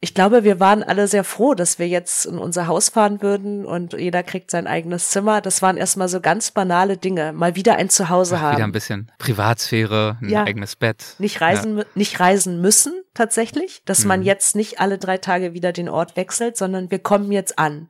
[0.00, 3.64] ich glaube, wir waren alle sehr froh, dass wir jetzt in unser Haus fahren würden
[3.64, 5.40] und jeder kriegt sein eigenes Zimmer.
[5.40, 7.32] Das waren erstmal so ganz banale Dinge.
[7.32, 8.56] Mal wieder ein Zuhause Ach, haben.
[8.56, 10.44] Wieder ein bisschen Privatsphäre, ein ja.
[10.44, 11.14] eigenes Bett.
[11.18, 11.84] Nicht reisen, ja.
[11.94, 14.08] nicht reisen müssen tatsächlich, dass mhm.
[14.08, 17.88] man jetzt nicht alle drei Tage wieder den Ort wechselt, sondern wir kommen jetzt an.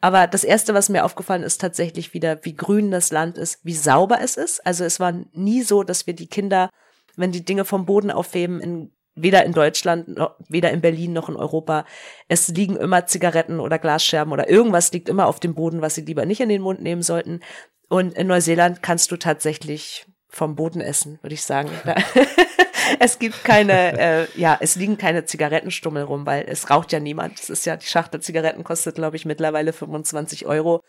[0.00, 3.74] Aber das erste, was mir aufgefallen ist, tatsächlich wieder, wie grün das Land ist, wie
[3.74, 4.66] sauber es ist.
[4.66, 6.70] Also es war nie so, dass wir die Kinder,
[7.14, 11.28] wenn die Dinge vom Boden aufheben, in weder in Deutschland, noch, weder in Berlin noch
[11.28, 11.84] in Europa.
[12.28, 16.02] Es liegen immer Zigaretten oder Glasscherben oder irgendwas liegt immer auf dem Boden, was sie
[16.02, 17.40] lieber nicht in den Mund nehmen sollten.
[17.88, 21.70] Und in Neuseeland kannst du tatsächlich vom Boden essen, würde ich sagen.
[22.98, 27.38] es gibt keine, äh, ja, es liegen keine Zigarettenstummel rum, weil es raucht ja niemand.
[27.38, 30.82] Es ist ja, die Schachtel Zigaretten kostet, glaube ich, mittlerweile 25 Euro.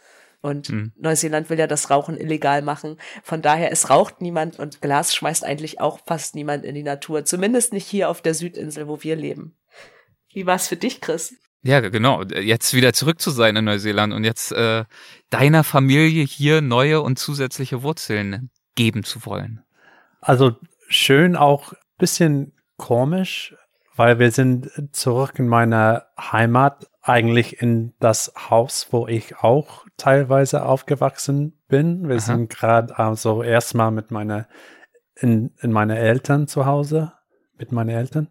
[0.44, 0.92] Und mhm.
[0.98, 2.98] Neuseeland will ja das Rauchen illegal machen.
[3.24, 7.24] Von daher, es raucht niemand und Glas schmeißt eigentlich auch fast niemand in die Natur.
[7.24, 9.56] Zumindest nicht hier auf der Südinsel, wo wir leben.
[10.34, 11.34] Wie war's für dich, Chris?
[11.62, 12.24] Ja, genau.
[12.24, 14.84] Jetzt wieder zurück zu sein in Neuseeland und jetzt äh,
[15.30, 19.64] deiner Familie hier neue und zusätzliche Wurzeln geben zu wollen.
[20.20, 20.58] Also
[20.90, 23.56] schön auch bisschen komisch,
[23.96, 30.66] weil wir sind zurück in meiner Heimat, eigentlich in das Haus, wo ich auch teilweise
[30.66, 32.08] aufgewachsen bin.
[32.08, 32.22] Wir Aha.
[32.22, 34.48] sind gerade also erstmal mit meiner
[35.16, 37.14] in, in meine Eltern zu Hause,
[37.58, 38.30] mit meinen Eltern.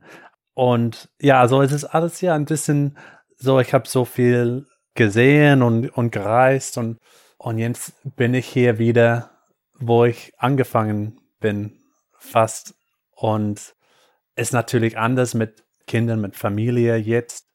[0.55, 2.99] Und ja, also es ist alles ja ein bisschen
[3.37, 6.99] so, ich habe so viel gesehen und, und gereist und,
[7.39, 9.31] und jetzt bin ich hier wieder,
[9.79, 11.79] wo ich angefangen bin,
[12.19, 12.75] fast.
[13.15, 13.75] Und
[14.37, 17.49] ist natürlich anders mit Kindern, mit Familie jetzt.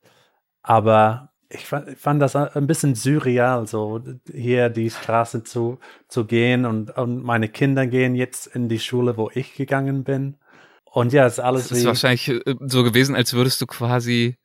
[0.61, 4.01] Aber ich fand, ich fand das ein bisschen surreal, so
[4.31, 9.15] hier die Straße zu, zu gehen und, und meine Kinder gehen jetzt in die Schule,
[9.17, 10.35] wo ich gegangen bin.
[10.83, 11.69] Und ja, ist alles.
[11.69, 14.37] Das ist wahrscheinlich äh, so gewesen, als würdest du quasi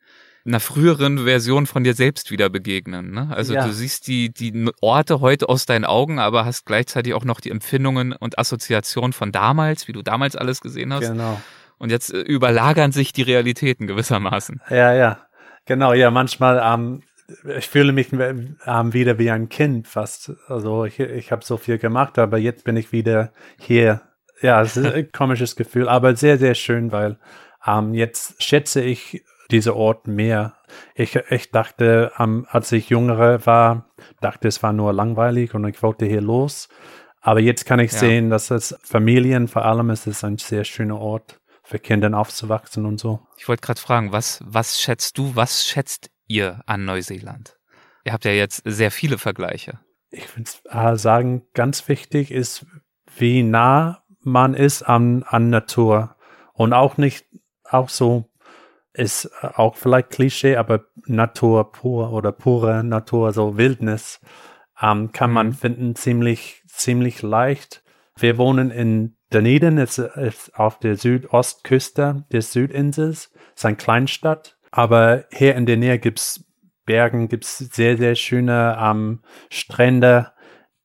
[0.45, 3.11] einer früheren Version von dir selbst wieder begegnen.
[3.11, 3.29] Ne?
[3.31, 3.65] Also ja.
[3.65, 7.49] du siehst die, die Orte heute aus deinen Augen, aber hast gleichzeitig auch noch die
[7.49, 11.07] Empfindungen und Assoziationen von damals, wie du damals alles gesehen hast.
[11.07, 11.41] Genau.
[11.83, 14.61] Und jetzt äh, überlagern sich die Realitäten gewissermaßen.
[14.69, 15.17] Ja, ja.
[15.65, 17.03] Genau, ja, manchmal, ähm,
[17.57, 20.31] ich fühle mich ähm, wieder wie ein Kind fast.
[20.47, 23.99] Also ich, ich habe so viel gemacht, aber jetzt bin ich wieder hier.
[24.41, 27.17] Ja, es ist ein komisches Gefühl, aber sehr, sehr schön, weil
[27.67, 30.53] ähm, jetzt schätze ich diese Ort mehr.
[30.95, 33.89] Ich, ich dachte, ähm, als ich jüngere war,
[34.21, 36.69] dachte es war nur langweilig und ich wollte hier los.
[37.19, 37.99] Aber jetzt kann ich ja.
[37.99, 42.85] sehen, dass es Familien vor allem ist es ein sehr schöner Ort für Kinder aufzuwachsen
[42.85, 43.19] und so.
[43.37, 47.57] Ich wollte gerade fragen, was, was schätzt du, was schätzt ihr an Neuseeland?
[48.03, 49.79] Ihr habt ja jetzt sehr viele Vergleiche.
[50.11, 52.65] Ich würde äh, sagen, ganz wichtig ist,
[53.17, 56.15] wie nah man ist an, an Natur.
[56.53, 57.25] Und auch nicht,
[57.69, 58.29] auch so,
[58.93, 64.19] ist auch vielleicht Klischee, aber Natur pur oder pure Natur, so Wildnis,
[64.81, 65.53] ähm, kann man Mhm.
[65.53, 67.83] finden ziemlich, ziemlich leicht.
[68.15, 74.57] Wir wohnen in Dunedin, es ist auf der Südostküste des Südinsels, es ist eine Kleinstadt,
[74.71, 76.45] aber hier in der Nähe gibt's
[76.85, 80.31] Bergen, gibt's sehr, sehr schöne ähm, Strände,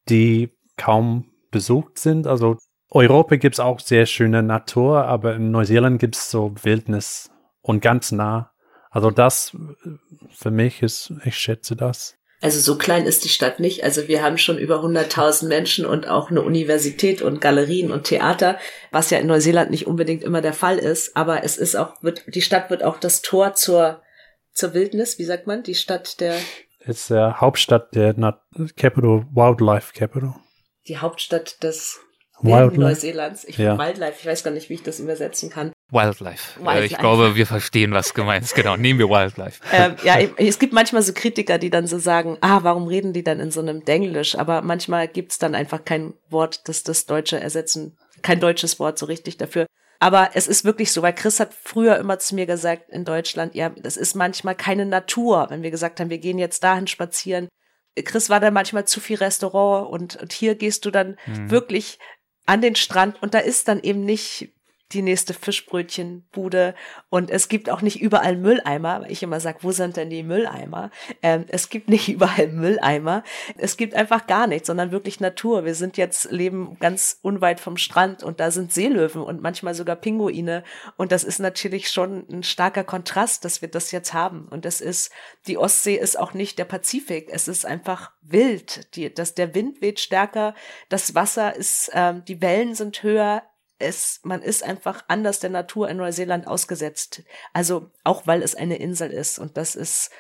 [0.09, 2.27] die kaum besucht sind.
[2.27, 2.57] Also
[2.91, 7.31] Europa gibt's auch sehr schöne Natur, aber in Neuseeland gibt's so Wildnis
[7.63, 8.53] und ganz nah.
[8.91, 9.91] Also das äh,
[10.31, 12.18] für mich ist, ich schätze das.
[12.41, 13.83] Also so klein ist die Stadt nicht.
[13.83, 18.59] Also wir haben schon über 100.000 Menschen und auch eine Universität und Galerien und Theater,
[18.93, 21.17] was ja in Neuseeland nicht unbedingt immer der Fall ist.
[21.17, 24.03] Aber es ist auch, wird, die Stadt wird auch das Tor zur,
[24.53, 25.65] zur Wildnis, wie sagt man?
[25.65, 26.37] Die Stadt der,
[26.79, 28.41] Ist der Hauptstadt der Nat
[28.77, 30.35] Capital, Wildlife Capital.
[30.87, 31.99] die Hauptstadt des
[32.41, 32.81] Wildlife.
[32.81, 33.45] Neuseelands.
[33.45, 33.77] Ich Ja.
[33.77, 35.73] Wildlife, ich weiß gar nicht, wie ich das übersetzen kann.
[35.91, 36.61] Wildlife.
[36.61, 36.85] Äh, Wildlife.
[36.85, 38.55] Ich glaube, wir verstehen, was gemeint ist.
[38.55, 39.61] Genau, nehmen wir Wildlife.
[39.73, 43.25] ähm, ja, es gibt manchmal so Kritiker, die dann so sagen, ah, warum reden die
[43.25, 44.37] dann in so einem Denglisch?
[44.37, 49.07] Aber manchmal gibt's dann einfach kein Wort, das das Deutsche ersetzen, kein deutsches Wort so
[49.07, 49.67] richtig dafür.
[50.01, 53.55] Aber es ist wirklich so, weil Chris hat früher immer zu mir gesagt in Deutschland,
[53.55, 57.49] ja, das ist manchmal keine Natur, wenn wir gesagt haben, wir gehen jetzt dahin spazieren.
[58.05, 61.99] Chris war dann manchmal zu viel Restaurant und, und hier gehst du dann wirklich
[62.47, 64.53] an den Strand und da ist dann eben nicht
[64.93, 66.75] die nächste Fischbrötchenbude.
[67.11, 70.23] Und es gibt auch nicht überall Mülleimer, weil ich immer sage, wo sind denn die
[70.23, 70.91] Mülleimer?
[71.23, 73.23] Ähm, es gibt nicht überall Mülleimer,
[73.57, 75.65] es gibt einfach gar nichts, sondern wirklich Natur.
[75.65, 79.97] Wir sind jetzt, leben ganz unweit vom Strand und da sind Seelöwen und manchmal sogar
[79.97, 80.65] Pinguine.
[80.97, 84.49] Und das ist natürlich schon ein starker Kontrast, dass wir das jetzt haben.
[84.49, 85.13] Und es ist,
[85.47, 89.81] die Ostsee ist auch nicht der Pazifik, es ist einfach wild, die, dass der Wind
[89.81, 90.55] weht stärker,
[90.89, 93.43] das Wasser ist, ähm, die Wellen sind höher,
[93.79, 97.23] es, man ist einfach anders der Natur in Neuseeland ausgesetzt.
[97.53, 99.39] Also auch weil es eine Insel ist.
[99.39, 100.11] Und das ist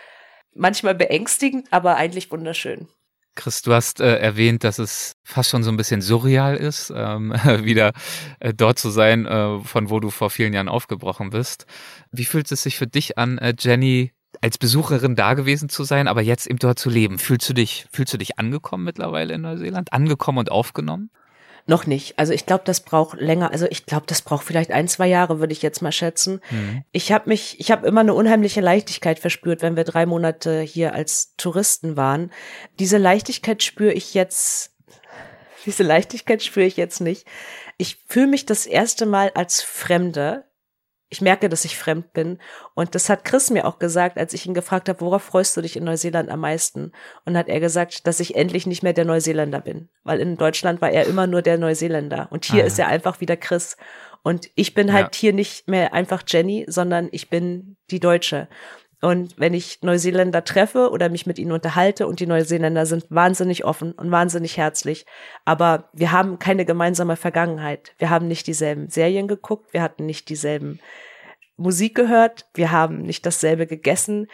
[0.55, 2.89] manchmal beängstigend, aber eigentlich wunderschön.
[3.35, 7.33] Chris, du hast äh, erwähnt, dass es fast schon so ein bisschen surreal ist, ähm,
[7.63, 7.93] wieder
[8.41, 11.67] äh, dort zu sein, äh, von wo du vor vielen Jahren aufgebrochen bist.
[12.11, 16.09] Wie fühlt es sich für dich an, äh, Jenny, als Besucherin da gewesen zu sein,
[16.09, 17.19] aber jetzt eben dort zu leben?
[17.19, 19.93] Fühlst du dich, fühlst du dich angekommen mittlerweile in Neuseeland?
[19.93, 21.11] Angekommen und aufgenommen?
[21.69, 22.19] Noch nicht.
[22.19, 23.53] Also ich glaube, das braucht länger.
[23.53, 26.41] Also ich glaube, das braucht vielleicht ein, zwei Jahre, würde ich jetzt mal schätzen.
[26.93, 30.95] Ich habe mich, ich habe immer eine unheimliche Leichtigkeit verspürt, wenn wir drei Monate hier
[30.95, 32.33] als Touristen waren.
[32.79, 34.73] Diese Leichtigkeit spüre ich jetzt.
[35.67, 37.27] Diese Leichtigkeit spüre ich jetzt nicht.
[37.77, 40.45] Ich fühle mich das erste Mal als Fremde.
[41.11, 42.39] Ich merke, dass ich fremd bin.
[42.75, 45.63] Und das hat Chris mir auch gesagt, als ich ihn gefragt habe, worauf freust du
[45.63, 46.93] dich in Neuseeland am meisten?
[47.25, 49.89] Und hat er gesagt, dass ich endlich nicht mehr der Neuseeländer bin.
[50.05, 52.29] Weil in Deutschland war er immer nur der Neuseeländer.
[52.31, 52.67] Und hier Ah.
[52.67, 53.77] ist er einfach wieder Chris.
[54.23, 55.21] Und ich bin halt Ja.
[55.21, 58.49] hier nicht mehr einfach Jenny, sondern ich bin die Deutsche.
[59.01, 63.65] Und wenn ich Neuseeländer treffe oder mich mit ihnen unterhalte und die Neuseeländer sind wahnsinnig
[63.65, 65.07] offen und wahnsinnig herzlich,
[65.45, 67.95] aber wir haben keine gemeinsame Vergangenheit.
[67.99, 70.81] Wir haben nicht dieselben Serien geguckt, wir hatten nicht dieselben
[71.57, 74.27] Musik gehört, wir haben nicht dasselbe gegessen.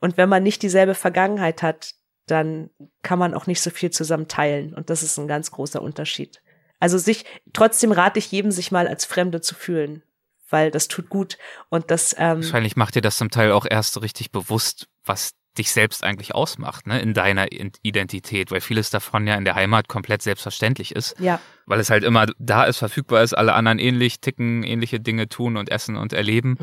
[0.00, 1.94] Und wenn man nicht dieselbe Vergangenheit hat,
[2.26, 2.70] dann
[3.02, 4.74] kann man auch nicht so viel zusammen teilen.
[4.74, 6.42] Und das ist ein ganz großer Unterschied.
[6.80, 10.02] Also sich, trotzdem rate ich jedem, sich mal als Fremde zu fühlen,
[10.50, 11.38] weil das tut gut.
[11.68, 15.32] Und das, ähm, Wahrscheinlich macht dir das zum Teil auch erst so richtig bewusst, was
[15.58, 19.56] dich selbst eigentlich ausmacht, ne, in deiner In- Identität, weil vieles davon ja in der
[19.56, 23.80] Heimat komplett selbstverständlich ist, ja, weil es halt immer da ist, verfügbar ist, alle anderen
[23.80, 26.56] ähnlich ticken, ähnliche Dinge tun und essen und erleben.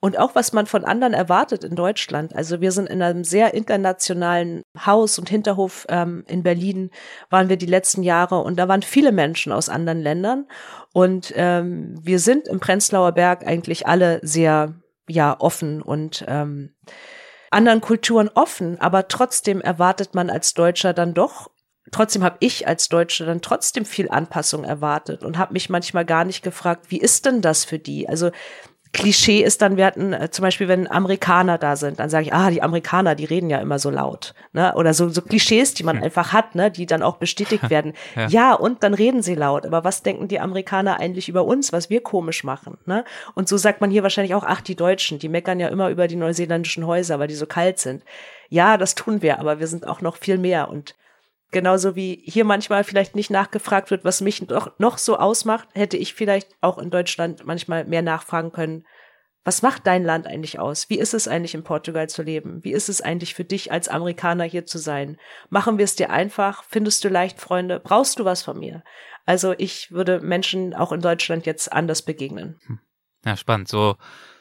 [0.00, 2.34] Und auch was man von anderen erwartet in Deutschland.
[2.34, 6.90] Also wir sind in einem sehr internationalen Haus und Hinterhof ähm, in Berlin
[7.30, 10.46] waren wir die letzten Jahre und da waren viele Menschen aus anderen Ländern
[10.92, 16.76] und ähm, wir sind im Prenzlauer Berg eigentlich alle sehr ja offen und ähm,
[17.50, 21.50] anderen Kulturen offen, aber trotzdem erwartet man als Deutscher dann doch
[21.90, 26.24] Trotzdem habe ich als Deutsche dann trotzdem viel Anpassung erwartet und habe mich manchmal gar
[26.24, 28.08] nicht gefragt, wie ist denn das für die?
[28.08, 28.30] Also
[28.98, 32.34] Klischee ist dann, wir hatten äh, zum Beispiel, wenn Amerikaner da sind, dann sage ich,
[32.34, 34.74] ah, die Amerikaner, die reden ja immer so laut, ne?
[34.74, 36.70] Oder so, so Klischees, die man einfach hat, ne?
[36.70, 37.94] Die dann auch bestätigt werden.
[38.16, 38.26] Ja.
[38.26, 38.54] ja.
[38.54, 39.64] und dann reden sie laut.
[39.64, 43.04] Aber was denken die Amerikaner eigentlich über uns, was wir komisch machen, ne?
[43.34, 46.08] Und so sagt man hier wahrscheinlich auch, ach, die Deutschen, die meckern ja immer über
[46.08, 48.02] die neuseeländischen Häuser, weil die so kalt sind.
[48.48, 50.94] Ja, das tun wir, aber wir sind auch noch viel mehr und
[51.50, 55.96] Genauso wie hier manchmal vielleicht nicht nachgefragt wird, was mich noch, noch so ausmacht, hätte
[55.96, 58.84] ich vielleicht auch in Deutschland manchmal mehr nachfragen können,
[59.44, 60.90] was macht dein Land eigentlich aus?
[60.90, 62.62] Wie ist es eigentlich in Portugal zu leben?
[62.64, 65.16] Wie ist es eigentlich für dich als Amerikaner hier zu sein?
[65.48, 66.64] Machen wir es dir einfach?
[66.64, 67.80] Findest du leicht Freunde?
[67.80, 68.84] Brauchst du was von mir?
[69.24, 72.60] Also ich würde Menschen auch in Deutschland jetzt anders begegnen.
[72.66, 72.80] Hm.
[73.24, 73.68] Ja, spannend.
[73.68, 73.96] So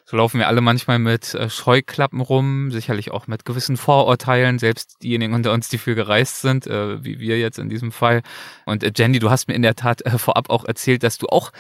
[0.10, 5.04] so laufen wir alle manchmal mit äh, Scheuklappen rum, sicherlich auch mit gewissen Vorurteilen, selbst
[5.04, 8.22] diejenigen unter uns, die viel gereist sind, äh, wie wir jetzt in diesem Fall.
[8.66, 11.28] Und äh, Jenny, du hast mir in der Tat äh, vorab auch erzählt, dass du
[11.28, 11.52] auch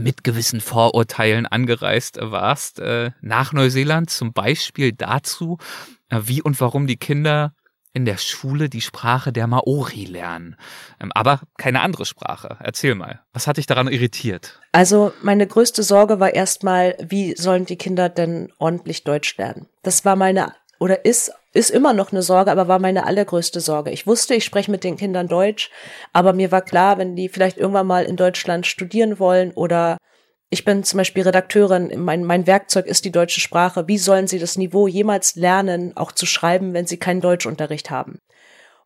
[0.00, 2.80] mit gewissen Vorurteilen angereist warst
[3.20, 5.58] nach Neuseeland, zum Beispiel dazu,
[6.10, 7.52] wie und warum die Kinder
[7.92, 10.56] in der Schule die Sprache der Maori lernen.
[11.00, 12.56] Ähm, aber keine andere Sprache.
[12.60, 14.60] Erzähl mal, was hat dich daran irritiert?
[14.72, 19.66] Also meine größte Sorge war erstmal, wie sollen die Kinder denn ordentlich Deutsch lernen?
[19.82, 23.90] Das war meine oder ist ist immer noch eine Sorge, aber war meine allergrößte Sorge.
[23.90, 25.70] Ich wusste, ich spreche mit den Kindern Deutsch,
[26.12, 29.98] aber mir war klar, wenn die vielleicht irgendwann mal in Deutschland studieren wollen oder
[30.50, 33.86] ich bin zum Beispiel Redakteurin, mein, mein Werkzeug ist die deutsche Sprache.
[33.86, 38.18] Wie sollen sie das Niveau jemals lernen, auch zu schreiben, wenn sie keinen Deutschunterricht haben?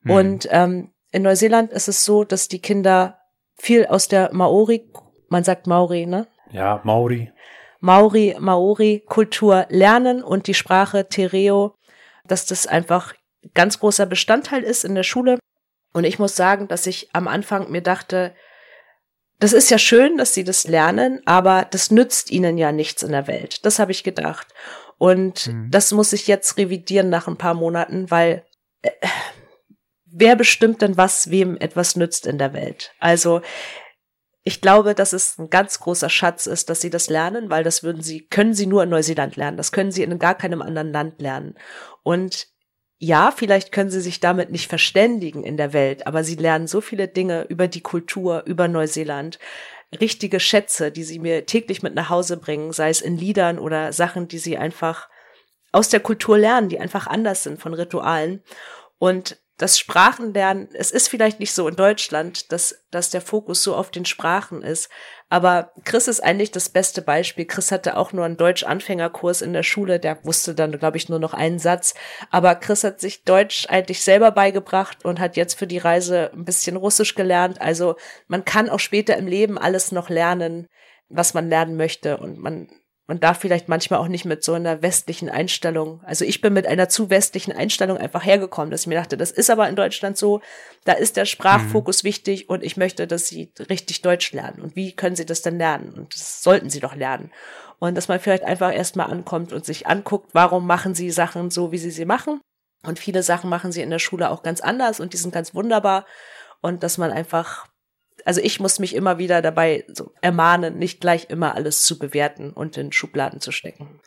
[0.02, 0.10] Hm.
[0.10, 3.18] Und ähm, in Neuseeland ist es so, dass die Kinder
[3.56, 4.90] viel aus der Maori,
[5.28, 6.26] man sagt Maori, ne?
[6.52, 7.32] Ja, Maori.
[7.80, 11.74] Maori, Maori-Kultur lernen und die Sprache Tereo,
[12.26, 13.14] dass das einfach
[13.54, 15.38] ganz großer Bestandteil ist in der Schule.
[15.94, 18.34] Und ich muss sagen, dass ich am Anfang mir dachte,
[19.44, 23.12] das ist ja schön, dass sie das lernen, aber das nützt ihnen ja nichts in
[23.12, 23.66] der Welt.
[23.66, 24.46] Das habe ich gedacht.
[24.96, 25.70] Und mhm.
[25.70, 28.46] das muss ich jetzt revidieren nach ein paar Monaten, weil
[28.80, 28.90] äh,
[30.06, 32.94] wer bestimmt denn, was wem etwas nützt in der Welt?
[33.00, 33.42] Also
[34.44, 37.82] ich glaube, dass es ein ganz großer Schatz ist, dass sie das lernen, weil das
[37.82, 39.58] würden sie, können sie nur in Neuseeland lernen.
[39.58, 41.54] Das können sie in gar keinem anderen Land lernen.
[42.02, 42.46] Und
[42.98, 46.80] ja, vielleicht können sie sich damit nicht verständigen in der Welt, aber sie lernen so
[46.80, 49.38] viele Dinge über die Kultur, über Neuseeland,
[50.00, 53.92] richtige Schätze, die sie mir täglich mit nach Hause bringen, sei es in Liedern oder
[53.92, 55.08] Sachen, die sie einfach
[55.72, 58.42] aus der Kultur lernen, die einfach anders sind von Ritualen.
[58.98, 63.74] Und das Sprachenlernen, es ist vielleicht nicht so in Deutschland, dass, dass der Fokus so
[63.74, 64.90] auf den Sprachen ist,
[65.30, 67.46] aber Chris ist eigentlich das beste Beispiel.
[67.46, 71.18] Chris hatte auch nur einen Deutsch-Anfängerkurs in der Schule, der wusste dann, glaube ich, nur
[71.18, 71.94] noch einen Satz.
[72.30, 76.44] Aber Chris hat sich Deutsch eigentlich selber beigebracht und hat jetzt für die Reise ein
[76.44, 77.58] bisschen Russisch gelernt.
[77.62, 77.96] Also
[78.28, 80.68] man kann auch später im Leben alles noch lernen,
[81.08, 82.68] was man lernen möchte und man
[83.06, 86.00] man darf vielleicht manchmal auch nicht mit so einer westlichen Einstellung.
[86.04, 89.30] Also ich bin mit einer zu westlichen Einstellung einfach hergekommen, dass ich mir dachte, das
[89.30, 90.40] ist aber in Deutschland so,
[90.84, 92.08] da ist der Sprachfokus mhm.
[92.08, 94.62] wichtig und ich möchte, dass sie richtig Deutsch lernen.
[94.62, 95.92] Und wie können sie das denn lernen?
[95.92, 97.30] Und das sollten sie doch lernen.
[97.78, 101.72] Und dass man vielleicht einfach erstmal ankommt und sich anguckt, warum machen sie Sachen so,
[101.72, 102.40] wie sie sie machen.
[102.86, 105.54] Und viele Sachen machen sie in der Schule auch ganz anders und die sind ganz
[105.54, 106.06] wunderbar.
[106.62, 107.66] Und dass man einfach
[108.24, 112.50] also ich muss mich immer wieder dabei so ermahnen, nicht gleich immer alles zu bewerten
[112.50, 114.00] und in Schubladen zu stecken.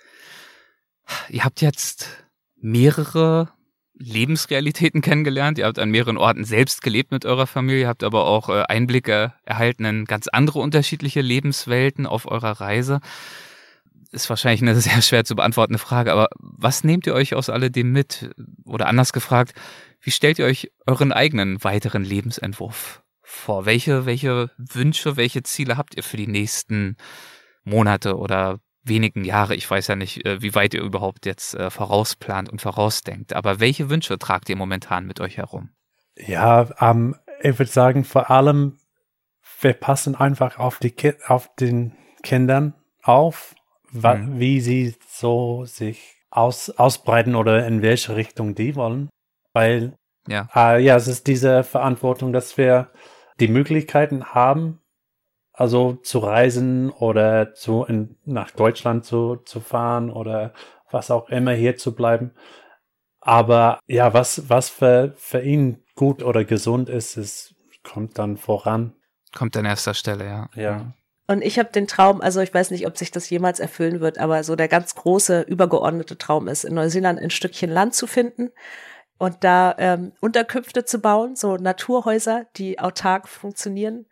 [1.30, 2.08] Ihr habt jetzt
[2.60, 3.50] mehrere
[3.94, 5.58] Lebensrealitäten kennengelernt.
[5.58, 9.34] Ihr habt an mehreren Orten selbst gelebt mit eurer Familie, habt aber auch äh, Einblicke
[9.44, 13.00] erhalten in ganz andere unterschiedliche Lebenswelten auf eurer Reise.
[14.12, 17.92] Ist wahrscheinlich eine sehr schwer zu beantwortende Frage, aber was nehmt ihr euch aus alledem
[17.92, 18.30] mit?
[18.66, 19.54] Oder anders gefragt,
[20.02, 23.66] wie stellt ihr euch euren eigenen weiteren Lebensentwurf vor?
[23.66, 26.98] Welche, welche Wünsche, welche Ziele habt ihr für die nächsten
[27.64, 29.56] Monate oder wenigen Jahre?
[29.56, 33.60] Ich weiß ja nicht, äh, wie weit ihr überhaupt jetzt äh, vorausplant und vorausdenkt, aber
[33.60, 35.70] welche Wünsche tragt ihr momentan mit euch herum?
[36.16, 38.80] Ja, ähm, ich würde sagen, vor allem,
[39.62, 42.74] wir passen einfach auf die Ki auf den Kindern
[43.04, 43.56] auf,
[43.92, 44.40] mhm.
[44.40, 49.10] wie sie so sich aus, ausbreiten oder in welche Richtung die wollen.
[49.54, 49.96] Weil
[50.28, 50.48] ja.
[50.56, 52.92] Äh, ja, es ist diese Verantwortung, dass wir
[53.40, 54.82] die Möglichkeiten haben,
[55.54, 60.54] also zu reisen oder zu in, nach Deutschland zu, zu fahren oder
[60.92, 62.32] was auch immer hier zu bleiben.
[63.20, 68.94] Aber ja, was, was für, für ihn gut oder gesund ist, es kommt dann voran.
[69.36, 70.50] Kommt an erster Stelle, ja.
[70.56, 70.94] Ja.
[71.28, 74.18] Und ich habe den Traum, also ich weiß nicht, ob sich das jemals erfüllen wird,
[74.18, 78.52] aber so der ganz große, übergeordnete Traum ist, in Neuseeland ein Stückchen Land zu finden,
[79.18, 84.06] und da ähm, Unterkünfte zu bauen, so Naturhäuser, die autark funktionieren,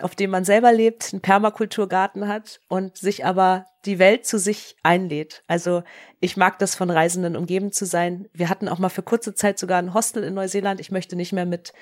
[0.00, 4.76] auf denen man selber lebt, einen Permakulturgarten hat und sich aber die Welt zu sich
[4.82, 5.42] einlädt.
[5.48, 5.82] Also
[6.20, 8.28] ich mag das von Reisenden umgeben zu sein.
[8.32, 10.80] Wir hatten auch mal für kurze Zeit sogar ein Hostel in Neuseeland.
[10.80, 11.72] Ich möchte nicht mehr mit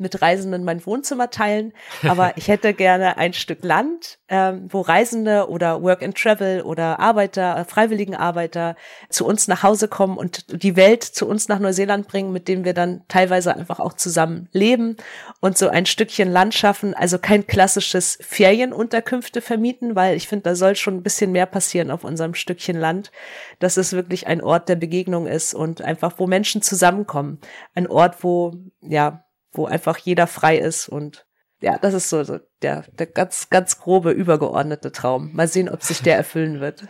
[0.00, 1.72] mit Reisenden mein Wohnzimmer teilen,
[2.02, 6.98] aber ich hätte gerne ein Stück Land, ähm, wo Reisende oder Work and Travel oder
[6.98, 8.76] Arbeiter, äh, Freiwilligenarbeiter
[9.08, 12.64] zu uns nach Hause kommen und die Welt zu uns nach Neuseeland bringen, mit dem
[12.64, 14.96] wir dann teilweise einfach auch zusammen leben
[15.40, 16.94] und so ein Stückchen Land schaffen.
[16.94, 21.90] Also kein klassisches Ferienunterkünfte vermieten, weil ich finde, da soll schon ein bisschen mehr passieren
[21.90, 23.10] auf unserem Stückchen Land,
[23.58, 27.40] dass es wirklich ein Ort der Begegnung ist und einfach, wo Menschen zusammenkommen.
[27.74, 31.26] Ein Ort, wo, ja, wo einfach jeder frei ist und
[31.62, 35.30] ja, das ist so, so der, der ganz, ganz grobe, übergeordnete Traum.
[35.34, 36.84] Mal sehen, ob sich der erfüllen wird.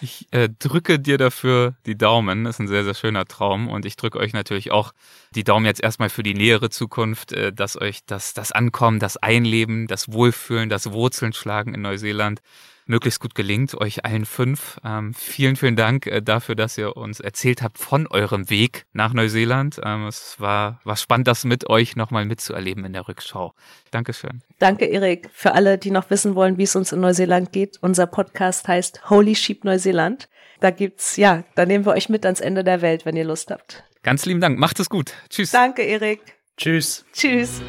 [0.00, 2.44] Ich äh, drücke dir dafür die Daumen.
[2.44, 3.68] Das ist ein sehr, sehr schöner Traum.
[3.68, 4.92] Und ich drücke euch natürlich auch
[5.34, 9.16] die Daumen jetzt erstmal für die nähere Zukunft, äh, dass euch das, das Ankommen, das
[9.16, 12.40] Einleben, das Wohlfühlen, das Wurzeln schlagen in Neuseeland
[12.86, 14.78] möglichst gut gelingt, euch allen fünf.
[14.84, 19.12] Ähm, vielen, vielen Dank äh, dafür, dass ihr uns erzählt habt von eurem Weg nach
[19.12, 19.80] Neuseeland.
[19.84, 23.54] Ähm, es war, war spannend, das mit euch nochmal mitzuerleben in der Rückschau.
[23.90, 24.42] Dankeschön.
[24.58, 25.28] Danke, Erik.
[25.32, 29.10] Für alle, die noch wissen wollen, wie es uns in Neuseeland geht, unser Podcast heißt
[29.10, 30.28] Holy Sheep Neuseeland.
[30.60, 33.50] Da gibt's, ja, da nehmen wir euch mit ans Ende der Welt, wenn ihr Lust
[33.50, 33.84] habt.
[34.02, 34.58] Ganz lieben Dank.
[34.58, 35.12] Macht es gut.
[35.28, 35.50] Tschüss.
[35.50, 36.20] Danke, Erik.
[36.56, 37.04] Tschüss.
[37.12, 37.62] Tschüss.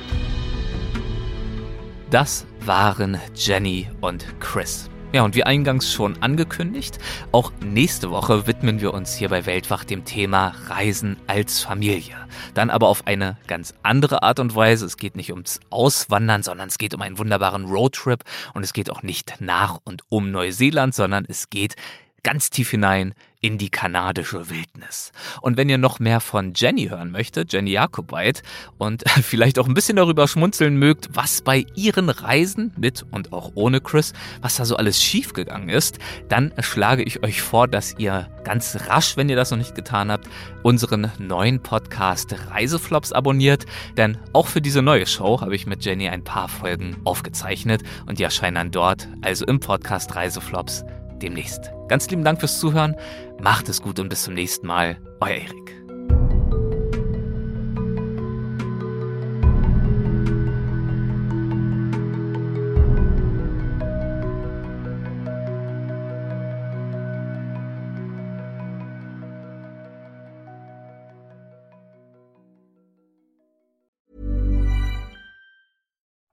[2.10, 4.91] Das waren Jenny und Chris.
[5.14, 6.98] Ja, und wie eingangs schon angekündigt,
[7.34, 12.16] auch nächste Woche widmen wir uns hier bei Weltwach dem Thema Reisen als Familie.
[12.54, 14.86] Dann aber auf eine ganz andere Art und Weise.
[14.86, 18.24] Es geht nicht ums Auswandern, sondern es geht um einen wunderbaren Roadtrip
[18.54, 21.76] und es geht auch nicht nach und um Neuseeland, sondern es geht
[22.24, 25.12] ganz tief hinein in die kanadische Wildnis.
[25.42, 28.44] Und wenn ihr noch mehr von Jenny hören möchtet, Jenny Jakobait,
[28.78, 33.52] und vielleicht auch ein bisschen darüber schmunzeln mögt, was bei ihren Reisen mit und auch
[33.56, 35.98] ohne Chris, was da so alles schiefgegangen ist,
[36.30, 40.12] dann schlage ich euch vor, dass ihr ganz rasch, wenn ihr das noch nicht getan
[40.12, 40.28] habt,
[40.62, 43.66] unseren neuen Podcast Reiseflops abonniert,
[43.98, 47.82] denn auch für diese neue Show habe ich mit Jenny ein paar Folgen aufgezeichnet.
[48.06, 50.86] Und die erscheinen dann dort, also im Podcast Reiseflops
[51.22, 51.72] demnächst.
[51.88, 52.96] Ganz lieben Dank fürs Zuhören.
[53.42, 54.98] Macht es gut und bis zum nächsten Mal.
[55.20, 55.71] Euer Erik.